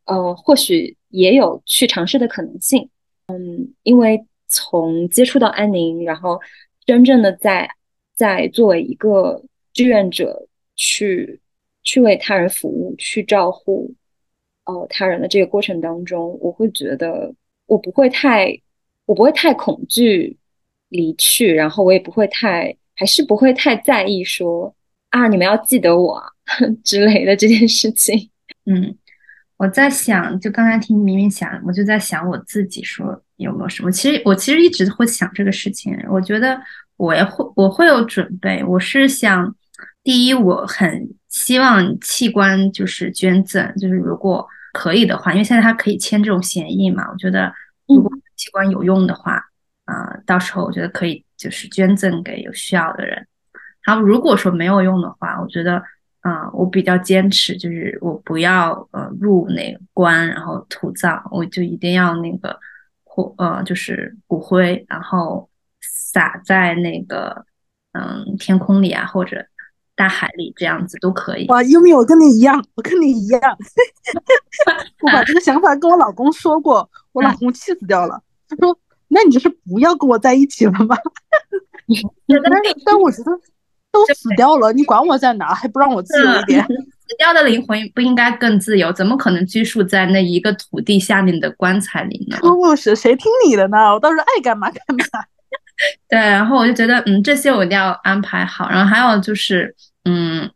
[0.05, 2.89] 呃，或许也有去尝试的可能性。
[3.27, 6.39] 嗯，因为从接触到安宁，然后
[6.85, 7.69] 真正的在
[8.15, 9.41] 在作为一个
[9.73, 11.39] 志愿者去
[11.83, 13.93] 去为他人服务、去照顾
[14.67, 17.33] 呃他人的这个过程当中，我会觉得
[17.65, 18.61] 我不会太
[19.05, 20.37] 我不会太恐惧
[20.89, 24.75] 离去，然后我也不会太还是不会太在意说
[25.09, 26.21] 啊你们要记得我
[26.83, 28.29] 之类的这件事情。
[28.65, 28.95] 嗯，
[29.57, 33.91] 我在想，就刚才听明明讲，我就在想我自己说有没有什么。
[33.91, 36.59] 其实我其实一直会想这个事情，我觉得。
[36.97, 38.63] 我也会，我会有准备。
[38.63, 39.55] 我是想，
[40.03, 41.07] 第一，我很
[41.37, 47.07] 希望器官就是捐赠，就是如果可以的话，因为现在他可以签这种协议嘛。
[47.11, 47.53] 我觉得，
[47.87, 49.43] 如果器官有用的话，
[49.85, 53.27] 啊，到时候我觉得可以就是捐赠给有需要的人。
[53.83, 55.83] 然后如果说没有用的话，我觉得，
[56.21, 62.59] 啊，我比较坚持，就是我不要呃入那个棺，然后土葬，我就一定要那个
[63.03, 65.49] 火呃就是骨灰，然后。
[66.09, 67.45] 撒在那个
[67.91, 69.45] 嗯天空里啊，或者
[69.97, 71.47] 大海里，这样子都可以。
[71.47, 73.41] 哇，优米，我跟你一样，我跟你一样。
[75.01, 78.21] 我把这个想法跟我老公说过，我老公气死掉了。
[78.47, 78.77] 他说
[79.09, 80.95] ：“那你就是不要跟我在一起了吗？”
[82.27, 83.31] 但是，但我觉得
[83.91, 86.63] 都死掉了，你管我在哪，还不让我自由一点？
[86.63, 88.93] 死掉的灵魂不应该更自由？
[88.93, 92.37] 怎么可能拘束在那一个土地下面的棺材里呢？
[92.41, 93.93] 不是，谁听你的呢？
[93.95, 95.25] 我倒是爱干嘛干嘛。
[96.09, 98.69] 对，然后我就觉得，嗯，这些我一定要安排好。
[98.69, 99.75] 然后还有就是，
[100.05, 100.49] 嗯，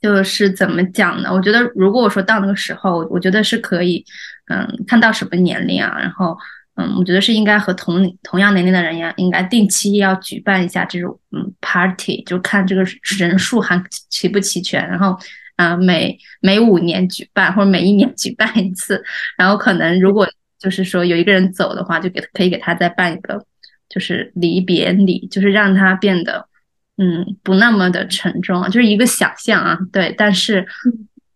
[0.00, 1.30] 就是怎么讲呢？
[1.32, 4.04] 我觉得，如果我说到那个时候，我觉得是可以，
[4.48, 5.96] 嗯，看到什么年龄啊？
[5.98, 6.36] 然后，
[6.76, 12.84] 嗯，我觉得是应该和同同样年龄的人呀，应该定期要举办一下这种，嗯，party，就看这个
[13.18, 14.86] 人数还齐不齐全。
[14.88, 15.18] 然后，
[15.56, 19.02] 啊，每每五年举办或者每一年举办一次。
[19.36, 20.28] 然后可能如果
[20.58, 23.44] 就是说有一个人走的话，就给可以给他再办一个。
[23.88, 26.48] 就是离别礼，就是让它变得，
[26.96, 30.12] 嗯，不那么的沉重啊，就是一个想象啊，对。
[30.16, 30.66] 但是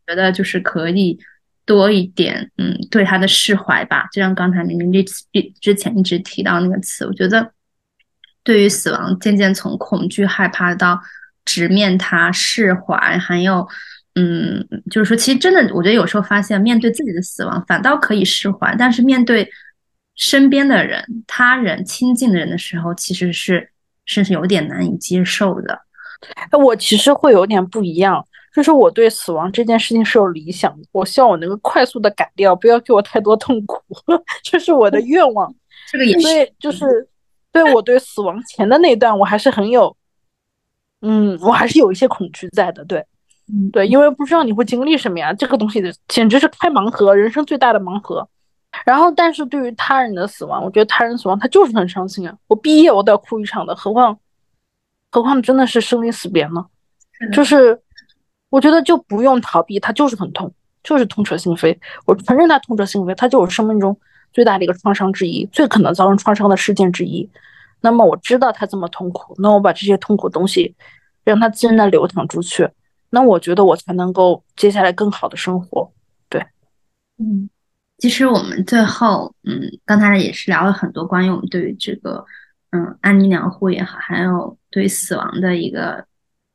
[0.07, 1.18] 觉得就是可以
[1.66, 4.09] 多一点，嗯，对他的释怀吧。
[4.12, 5.14] 就像刚才明明之
[5.61, 7.53] 之前一直提到那个词，我觉得
[8.42, 11.01] 对于死亡，渐渐从恐惧害怕到
[11.44, 13.68] 直面它、释怀，还有，
[14.14, 19.49] 嗯，就是说，其实真的，我觉得有时候发现，面对自己的死亡，反倒可以释怀，但是面对。
[20.19, 23.71] 身边的人、他人、亲近的人的时候，其实是
[24.05, 25.81] 是有点难以接受的。
[26.59, 33.81] 我其实会有点不一样，就是我对死亡这件事情是有理想的，我希望我能够快速的改掉，不要给我太多痛苦，
[34.43, 35.55] 这是我的愿望。
[35.91, 37.09] 这个也是，就是
[37.53, 39.97] 对我对死亡前的那段，我还是很有，
[41.01, 42.85] 嗯，我还是有一些恐惧在的。
[42.85, 42.99] 对，
[43.53, 48.29] 嗯，对，因为不知道你会经历什么呀，这个东西的简直是开盲盒，人生最大的盲盒。
[48.89, 52.34] 然后，但是对于他人的死亡，我觉得他人死亡他就是很伤心啊！
[52.47, 54.18] 我毕业我都要哭一场的，何况，
[55.11, 56.64] 何况真的是生离死别呢？
[57.30, 57.78] 就是
[58.49, 60.51] 我觉得就不用逃避，他就是很痛，
[60.82, 61.76] 就是痛彻心扉。
[62.07, 63.95] 我承认他痛彻心扉，他就我生命中
[64.32, 67.28] 最大的一个创伤之一，最可能造成创伤的事件之一。
[67.82, 70.74] 那么我知道他这么痛苦，那我把这些痛苦东西
[71.24, 72.66] 让他自然的流淌出去，
[73.11, 75.93] 那我觉得我才能够接下来更好的生活。
[76.30, 76.41] 对，
[77.18, 77.51] 嗯，
[77.99, 82.24] 其实我们最后，嗯，刚才也是聊了很多关于我们对于这个，
[82.70, 86.07] 嗯，安宁疗护也好，还有对死亡的一个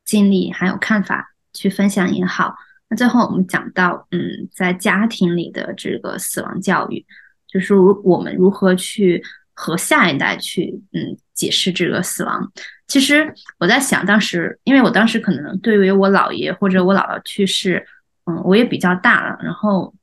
[0.04, 2.54] 经历还有看法去分享也好。
[2.88, 7.06] 那最后我们讲到，嗯，在家庭里的这个死亡教育，
[7.46, 9.22] 就是如我们如何去。
[9.56, 12.52] 和下一代去，嗯，解释这个死亡。
[12.88, 17.86] 其实我在想，当时，因为我当时可能对于我姥爷或者我姥姥去世，
[18.24, 19.94] 嗯，我也比较大了，然后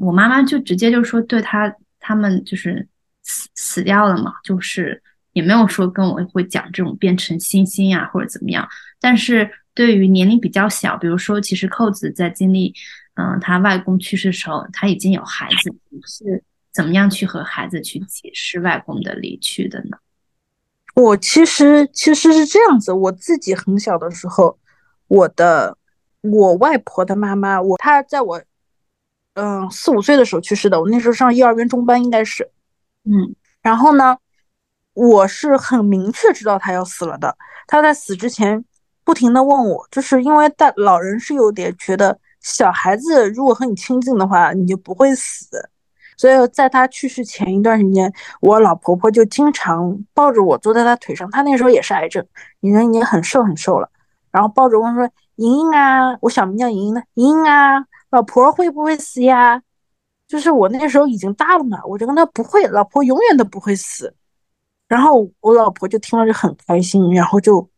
[0.00, 2.86] 我妈妈就直接就说，对他他们就是
[3.22, 8.68] 死死掉了嘛，就是也没有说跟我会讲这种变成星星呀或者怎么样。
[9.00, 12.74] 但是对于年龄比较小，比如说，其实扣子在经历，
[13.14, 15.74] 嗯，他外公去世的时候，他已经有孩子，
[16.06, 16.42] 是。
[16.70, 19.96] 怎么样去和孩子去解释外公的离去的呢？
[20.94, 24.56] 我其实其实是这样子，我自己很小的时候，
[25.08, 25.76] 我的
[26.20, 28.40] 我外婆的妈妈，我她在我
[29.40, 32.50] 嗯四五岁的时候去世的，我那时候上幼儿园中班应该是，
[33.04, 34.16] 嗯，然后呢，
[34.94, 37.36] 我是很明确知道他要死了的，
[37.68, 38.64] 他在死之前
[39.04, 45.46] 不停的问我，就是因为大老人是有点觉得小孩子如果和你亲近的话，你就不会死。
[46.16, 51.30] 所以在他去世前一段时间，我老婆婆就经常抱着我坐在她腿上。
[51.30, 52.26] 她那时候也是癌症，
[52.60, 53.88] 人已经很瘦很瘦了，
[54.32, 57.78] 然后抱着我说：“莹莹啊，我小名叫莹莹的，莹莹啊，
[58.10, 59.62] 老婆会不会死呀？”
[60.26, 64.14] 就是我那时候已经大了嘛，我就跟她不会，老婆永远都不会死。
[64.86, 67.68] 然后我老婆就听了就很开心，然后就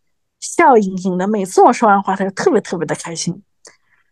[0.41, 1.27] 笑盈盈的。
[1.27, 3.43] 每次我说完话，她就特别特别的开心。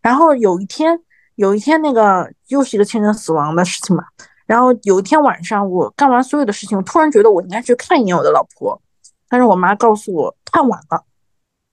[0.01, 1.01] 然后有一天。
[1.35, 4.03] 有一天，那个又是一个亲人死亡的事情嘛。
[4.45, 8.81] 然后有一天晚上，我干完所有的事情，我突然觉得我应该去看一眼我的老婆。
[9.29, 11.01] 但是我妈告诉我太晚了，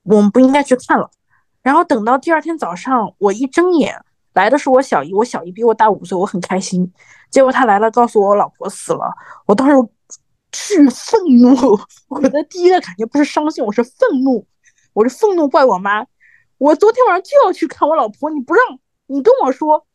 [0.04, 1.10] 我们不应该去看了。
[1.62, 4.00] 然后等到第二天早上，我一睁眼，
[4.36, 5.12] 来的是我小姨。
[5.12, 6.92] 我小姨比我大五岁，我很开心。
[7.30, 9.12] 结果她来了，告诉我我老婆死了。
[9.46, 9.74] 我当时
[10.52, 11.78] 巨愤怒，
[12.08, 14.46] 我的第一个感觉不是伤心，我是愤怒。
[14.92, 16.06] 我是愤怒怪我妈，
[16.58, 18.62] 我昨天晚上就要去看我老婆，你不让。
[19.06, 19.86] 你跟我说，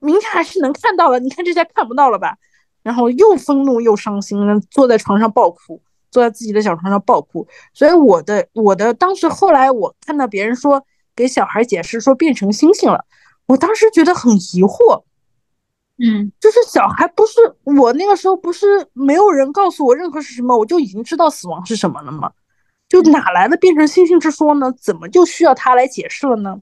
[0.00, 2.36] 明天还是能看到的，你看这下看不到了吧？
[2.82, 4.38] 然后又愤怒又伤心，
[4.70, 7.46] 坐在床上暴哭，坐在自己的小床上暴哭。
[7.74, 10.84] 所以我的我的当时后来我看到别人说
[11.14, 13.04] 给小孩解释说变成星星了，
[13.50, 15.02] 我当时觉得很疑惑，
[15.98, 22.30] 嗯，就是小孩不是我那个时候不是没有人告诉我任何是什么，我就已经知道死亡是什么了吗？
[22.88, 24.72] 就哪来的变成星星之说呢？
[24.80, 26.60] 怎么就需要他来解释了呢？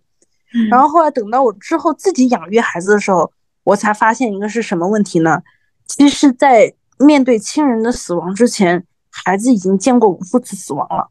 [0.70, 3.30] 然后后来等到我之后自己养育孩子的时候，
[3.64, 5.42] 我才发现一个是什么问题呢？
[5.86, 11.10] 其实，在面对亲人的死亡之前，孩子已经见过无数次死亡了。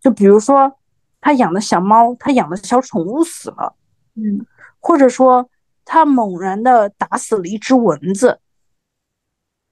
[0.00, 0.72] 就比如说，
[1.20, 3.74] 他养的小猫，他养的小宠物死了，
[4.14, 4.46] 嗯，
[4.80, 5.48] 或者说
[5.84, 8.40] 他猛然的打死了一只蚊子，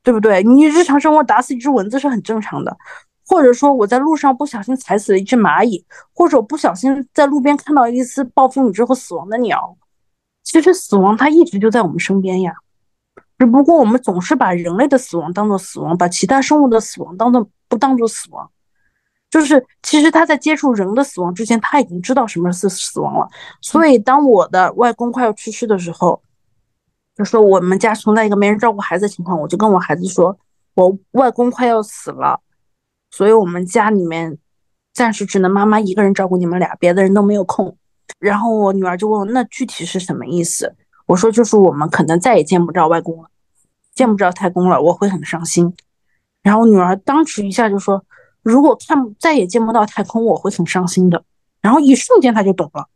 [0.02, 0.42] 对不对？
[0.42, 2.76] 你日常生活打死一只蚊子是很正常的。
[3.26, 5.84] 或者说我在路上不小心踩死了一只蚂蚁，
[6.14, 9.76] 或者我不小心在路边看到一次暴风雨之后死亡的鸟，
[10.42, 12.54] 其实死亡它一直就在我们身边呀，
[13.38, 18.50] 只不过我们总是把人类的死亡当做死亡，把其他生物的死亡当做不当做死亡。
[19.30, 23.28] 就是其实他在接触人的死亡之前，他已经知道什么是死亡了。
[23.60, 26.22] 所以当我的外公快要去世的时候，
[27.14, 30.38] 就说我们家存在一个没人照顾孩子的情况，我就跟我孩子说，
[30.74, 32.40] 我外公快要死了。
[33.10, 34.38] 所以，我们家里面
[34.92, 37.76] 暂时只能妈妈一个人照顾你们俩，别的人都没有空。
[38.18, 40.74] 然后我女儿就问我：“那具体是什么意思？”
[41.06, 43.28] 我说：“就是我们可能再也见不着外公了，
[43.94, 45.74] 见不着太公了，我会很伤心。”
[46.42, 48.04] 然后女儿当时一下就说
[48.48, 51.22] ：“如果看再也见不到太空，我会很伤心的。”
[51.60, 52.88] 然后一瞬间他就懂了。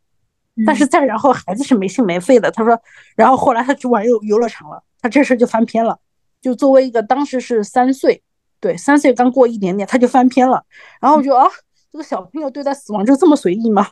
[0.65, 2.51] 但是再然后，孩子是没心没肺的。
[2.51, 2.79] 他说
[3.15, 5.97] ：“然后后来他去玩游游乐场了，他这事就翻篇了。
[6.41, 8.21] 就作为一个当时是三岁。”
[8.59, 10.63] 对，三岁刚过一点点，他就翻篇了。
[11.01, 11.45] 然后我就啊，
[11.91, 13.87] 这个小朋友对待死亡就这么随意吗？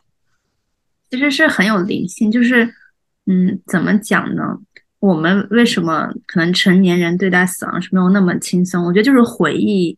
[1.09, 2.73] 其实是很有灵性，就是，
[3.25, 4.57] 嗯，怎么讲呢？
[4.99, 8.85] 我们为什么可能成年人对待死亡是没有那么轻松？
[8.85, 9.97] 我觉得就是回忆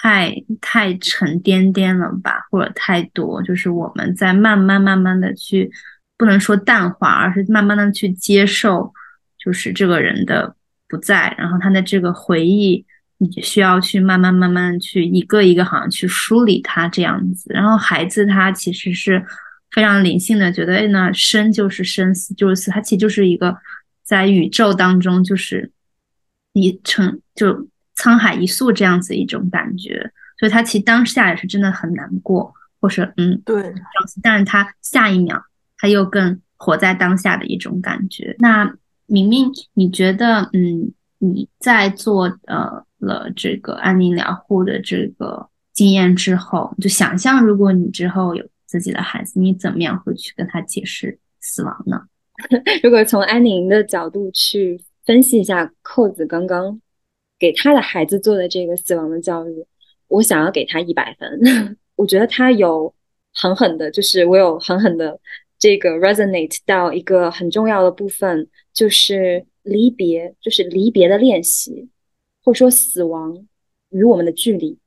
[0.00, 5.70] 太太沉甸甸了吧，或者太多，就是我们在慢慢慢慢的去，
[6.16, 8.92] 不能说淡化，而是慢慢的去接受，
[9.38, 10.54] 就是这个人的
[10.88, 12.84] 不在，然后他的这个回忆。
[13.20, 19.20] 你需要去慢慢慢慢去一个一个好像去梳理他这样子，然后孩子他其实是
[19.72, 23.56] 非常灵性的觉得，哎，那生就是生，死就是死，它其实就是一个
[24.04, 25.72] 在宇宙当中就是
[26.52, 27.66] 一成就
[27.98, 33.74] 沧海一粟这样子一种感觉，所以他其实当下也是真的很难过，或是嗯，对，
[34.22, 35.42] 但是他下一秒
[35.78, 38.34] 他又更活在当下的一种感觉。
[38.38, 38.72] 那
[39.06, 52.02] 明明你觉得，嗯，你在做呃了这个安宁疗护的这个经验之后，就想象如果你之后有自己的孩子，你怎么样会去跟他解释死亡呢？
[52.84, 56.80] 如果从安宁的角度去分析一下扣子刚刚
[57.38, 59.64] 给他的孩子做的这个死亡的教育，
[60.08, 61.40] 我想要给他一百分。
[61.96, 62.92] 我觉得他有
[63.32, 65.18] 狠狠的，就是我有狠狠的
[65.58, 71.88] 这个 resonate 到一个很重要的部分，就是离别，就是离别的练习，
[72.42, 73.46] 或者说死亡
[73.90, 74.78] 与我们的距离。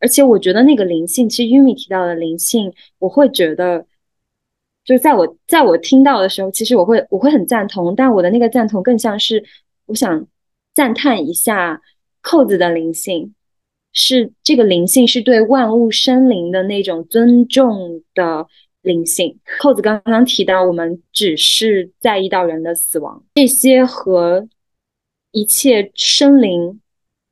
[0.00, 3.84] 而且我觉得那个灵性，其实 Umi 提到的灵性，我会觉得，
[4.84, 9.44] 就是在我在我听到的时候，其实我会我会很赞同，但我的那个赞同更像是
[9.86, 10.26] 我想
[10.78, 11.82] 赞叹一下
[12.20, 13.34] 扣子的灵性，
[13.92, 18.46] 是这个灵性是对万物生灵的那种尊重的
[18.80, 19.40] 灵性。
[19.58, 24.48] 扣子刚刚提到，我们只是在意到人的死亡，这些和
[25.32, 26.80] 一切生灵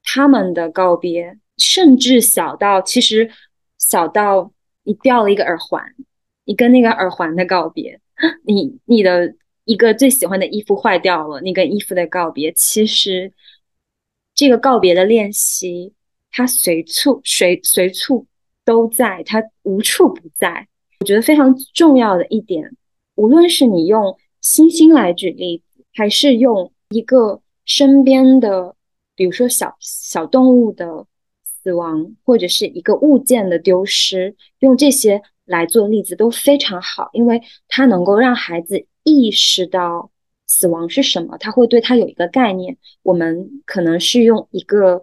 [0.02, 1.38] 他们的告别。
[1.56, 3.30] 甚至小到，其实
[3.78, 4.50] 小到
[4.82, 5.94] 你掉了一个耳环，
[6.44, 8.00] 你跟那个耳环的告别，
[8.44, 9.36] 你你的
[9.66, 13.30] 一个最喜欢的衣服坏掉了，你跟衣服的告别，其实
[14.34, 15.92] 这个告别的练习，
[16.30, 18.26] 它随处随随处
[18.64, 20.66] 都在，它无处不在。
[21.00, 22.74] 我觉得非常重要的一点，
[23.16, 25.62] 无论是你用星星来举例，
[25.92, 28.74] 还是用一个身边的，
[29.14, 31.06] 比如说小小动物的。
[31.62, 40.10] 死亡或者是一个物件的丢失，用这些来做例子都非常好，因为它能够让孩子意识到
[40.46, 42.76] 死亡是什么，他会对他有一个概念。
[43.02, 45.00] 我们可能是用一个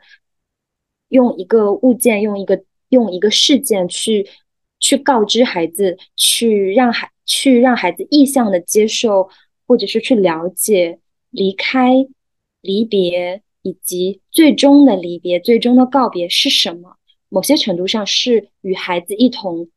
[1.07, 4.27] 用一个物件，用一个用一个事件去
[4.79, 9.29] 去告知孩子，去让孩去让孩子意向的接受，
[9.65, 10.99] 或者是去了解
[11.31, 12.05] 离开
[12.61, 13.41] 离别。
[13.65, 16.97] 以及最终的离别、最终的告别是什么？
[17.29, 19.69] 某些程度上是与孩子一同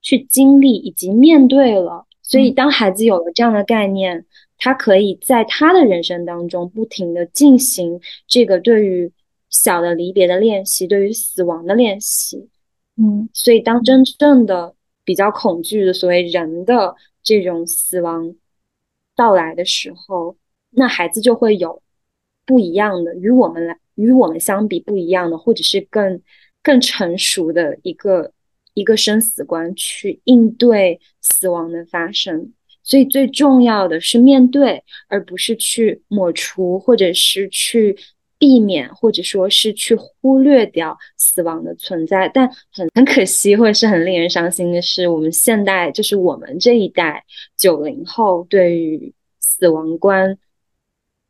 [0.00, 2.03] 去经历以及面对了。
[2.24, 4.24] 所以，当孩子有了这样的概念，
[4.58, 9.12] 他可以在他的人生当中不停的进行这个对于
[9.48, 12.48] 小的离别的练习，对于死亡的练习。
[12.96, 18.34] 嗯，所以当真正的比较恐惧的所谓人的这种死亡
[19.14, 20.36] 到来的时候，
[20.70, 21.80] 那孩子就会有。
[22.46, 26.20] 不一样的，与我们来与我们相比不一样的，或者是更
[26.62, 28.32] 更成熟的一个
[28.74, 32.52] 一个生死观去应对死亡的发生。
[32.82, 37.96] 所以最重要的是面对，而不是去抹除，或者是去
[38.36, 42.28] 避免，或者说是去忽略掉死亡的存在。
[42.28, 47.24] 但很很可惜，或者是很令人伤心的是，我们现代就是我们这一代
[47.56, 50.38] 九零后对于死亡观。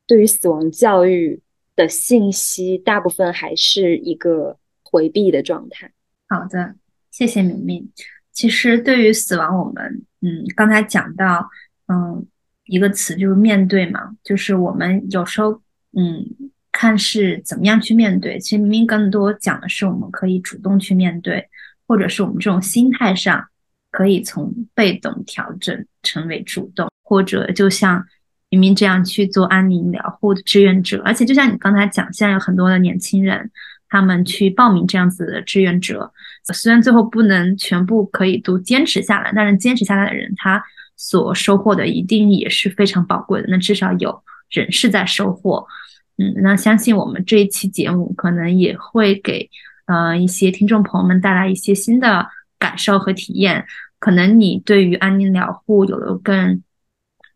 [0.06, 1.40] 对于死亡教育
[1.74, 5.90] 的信息，大部分还是一个回避的状态。
[6.28, 6.74] 好的，
[7.14, 7.88] 谢谢明明。
[8.32, 11.48] 其实对于死亡，我们嗯，刚才讲到
[11.86, 12.26] 嗯
[12.64, 15.52] 一个词就是面对嘛，就是我们有时候
[15.96, 16.26] 嗯
[16.72, 18.36] 看是怎么样去面对。
[18.40, 21.48] 其实明明更多讲的是我们可以主动去面对，
[21.86, 23.46] 或者是我们这种心态上
[23.92, 28.04] 可以从被动调整成为主动，或者就像。
[28.50, 33.50] 明明这样去做安宁疗护的志愿者，而且就像你刚才讲，现在有很多的年轻人，
[33.94, 36.12] 他们去报名这样子的志愿者，
[36.52, 40.60] 虽然最后不能全部可以都坚持下来，但是坚持下来的人，他
[40.96, 43.46] 所收获的一定也是非常宝贵的。
[43.48, 44.20] 那至少有
[44.50, 45.64] 人是在收获，
[46.18, 49.48] 嗯，那相信我们这一期节目可能也会给
[49.86, 52.26] 呃一些听众朋友们带来一些新的
[52.58, 53.64] 感受和体验。
[54.00, 56.60] 可能你对于安宁疗护有了更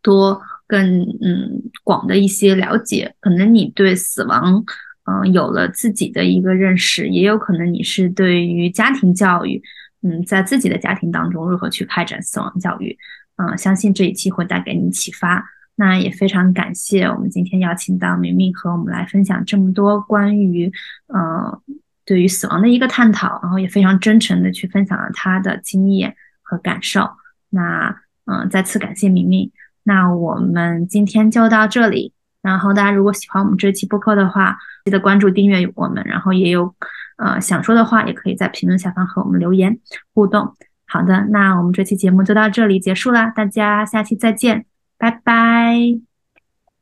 [0.03, 0.43] 多。
[0.71, 4.63] 更嗯广的一些了解，可能你对死亡
[5.09, 9.63] 嗯有了自己的一个认识，也有可能你是对于家庭教育，
[10.03, 12.99] 嗯，在自己的家庭当中如何去开展死亡教育，
[13.37, 15.43] 嗯，相信这一期会带给你启发。
[15.77, 20.71] 那也非常感谢我们今天邀请到明明和我们来分享这么多关于
[21.07, 21.63] 呃
[22.05, 27.09] 对于死亡的一个探讨，然后也非常真诚的去分享了他的经验和感受。
[27.49, 27.97] 那
[28.27, 29.51] 嗯，再次感谢明明。
[29.85, 32.13] 那我们今天就到这里。
[32.49, 36.03] 然后大家如果喜欢我们这期播客的话，记得关注订阅我们。
[36.05, 36.75] 然后也有
[37.19, 39.79] 呃想说的话，也可以在评论下方和我们留言
[40.15, 40.55] 互动。
[40.87, 44.65] 好的，那我们这期节目就到这里结束啦，大家下期再见，
[44.97, 45.77] 拜拜，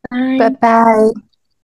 [0.09, 1.26] 拜拜拜。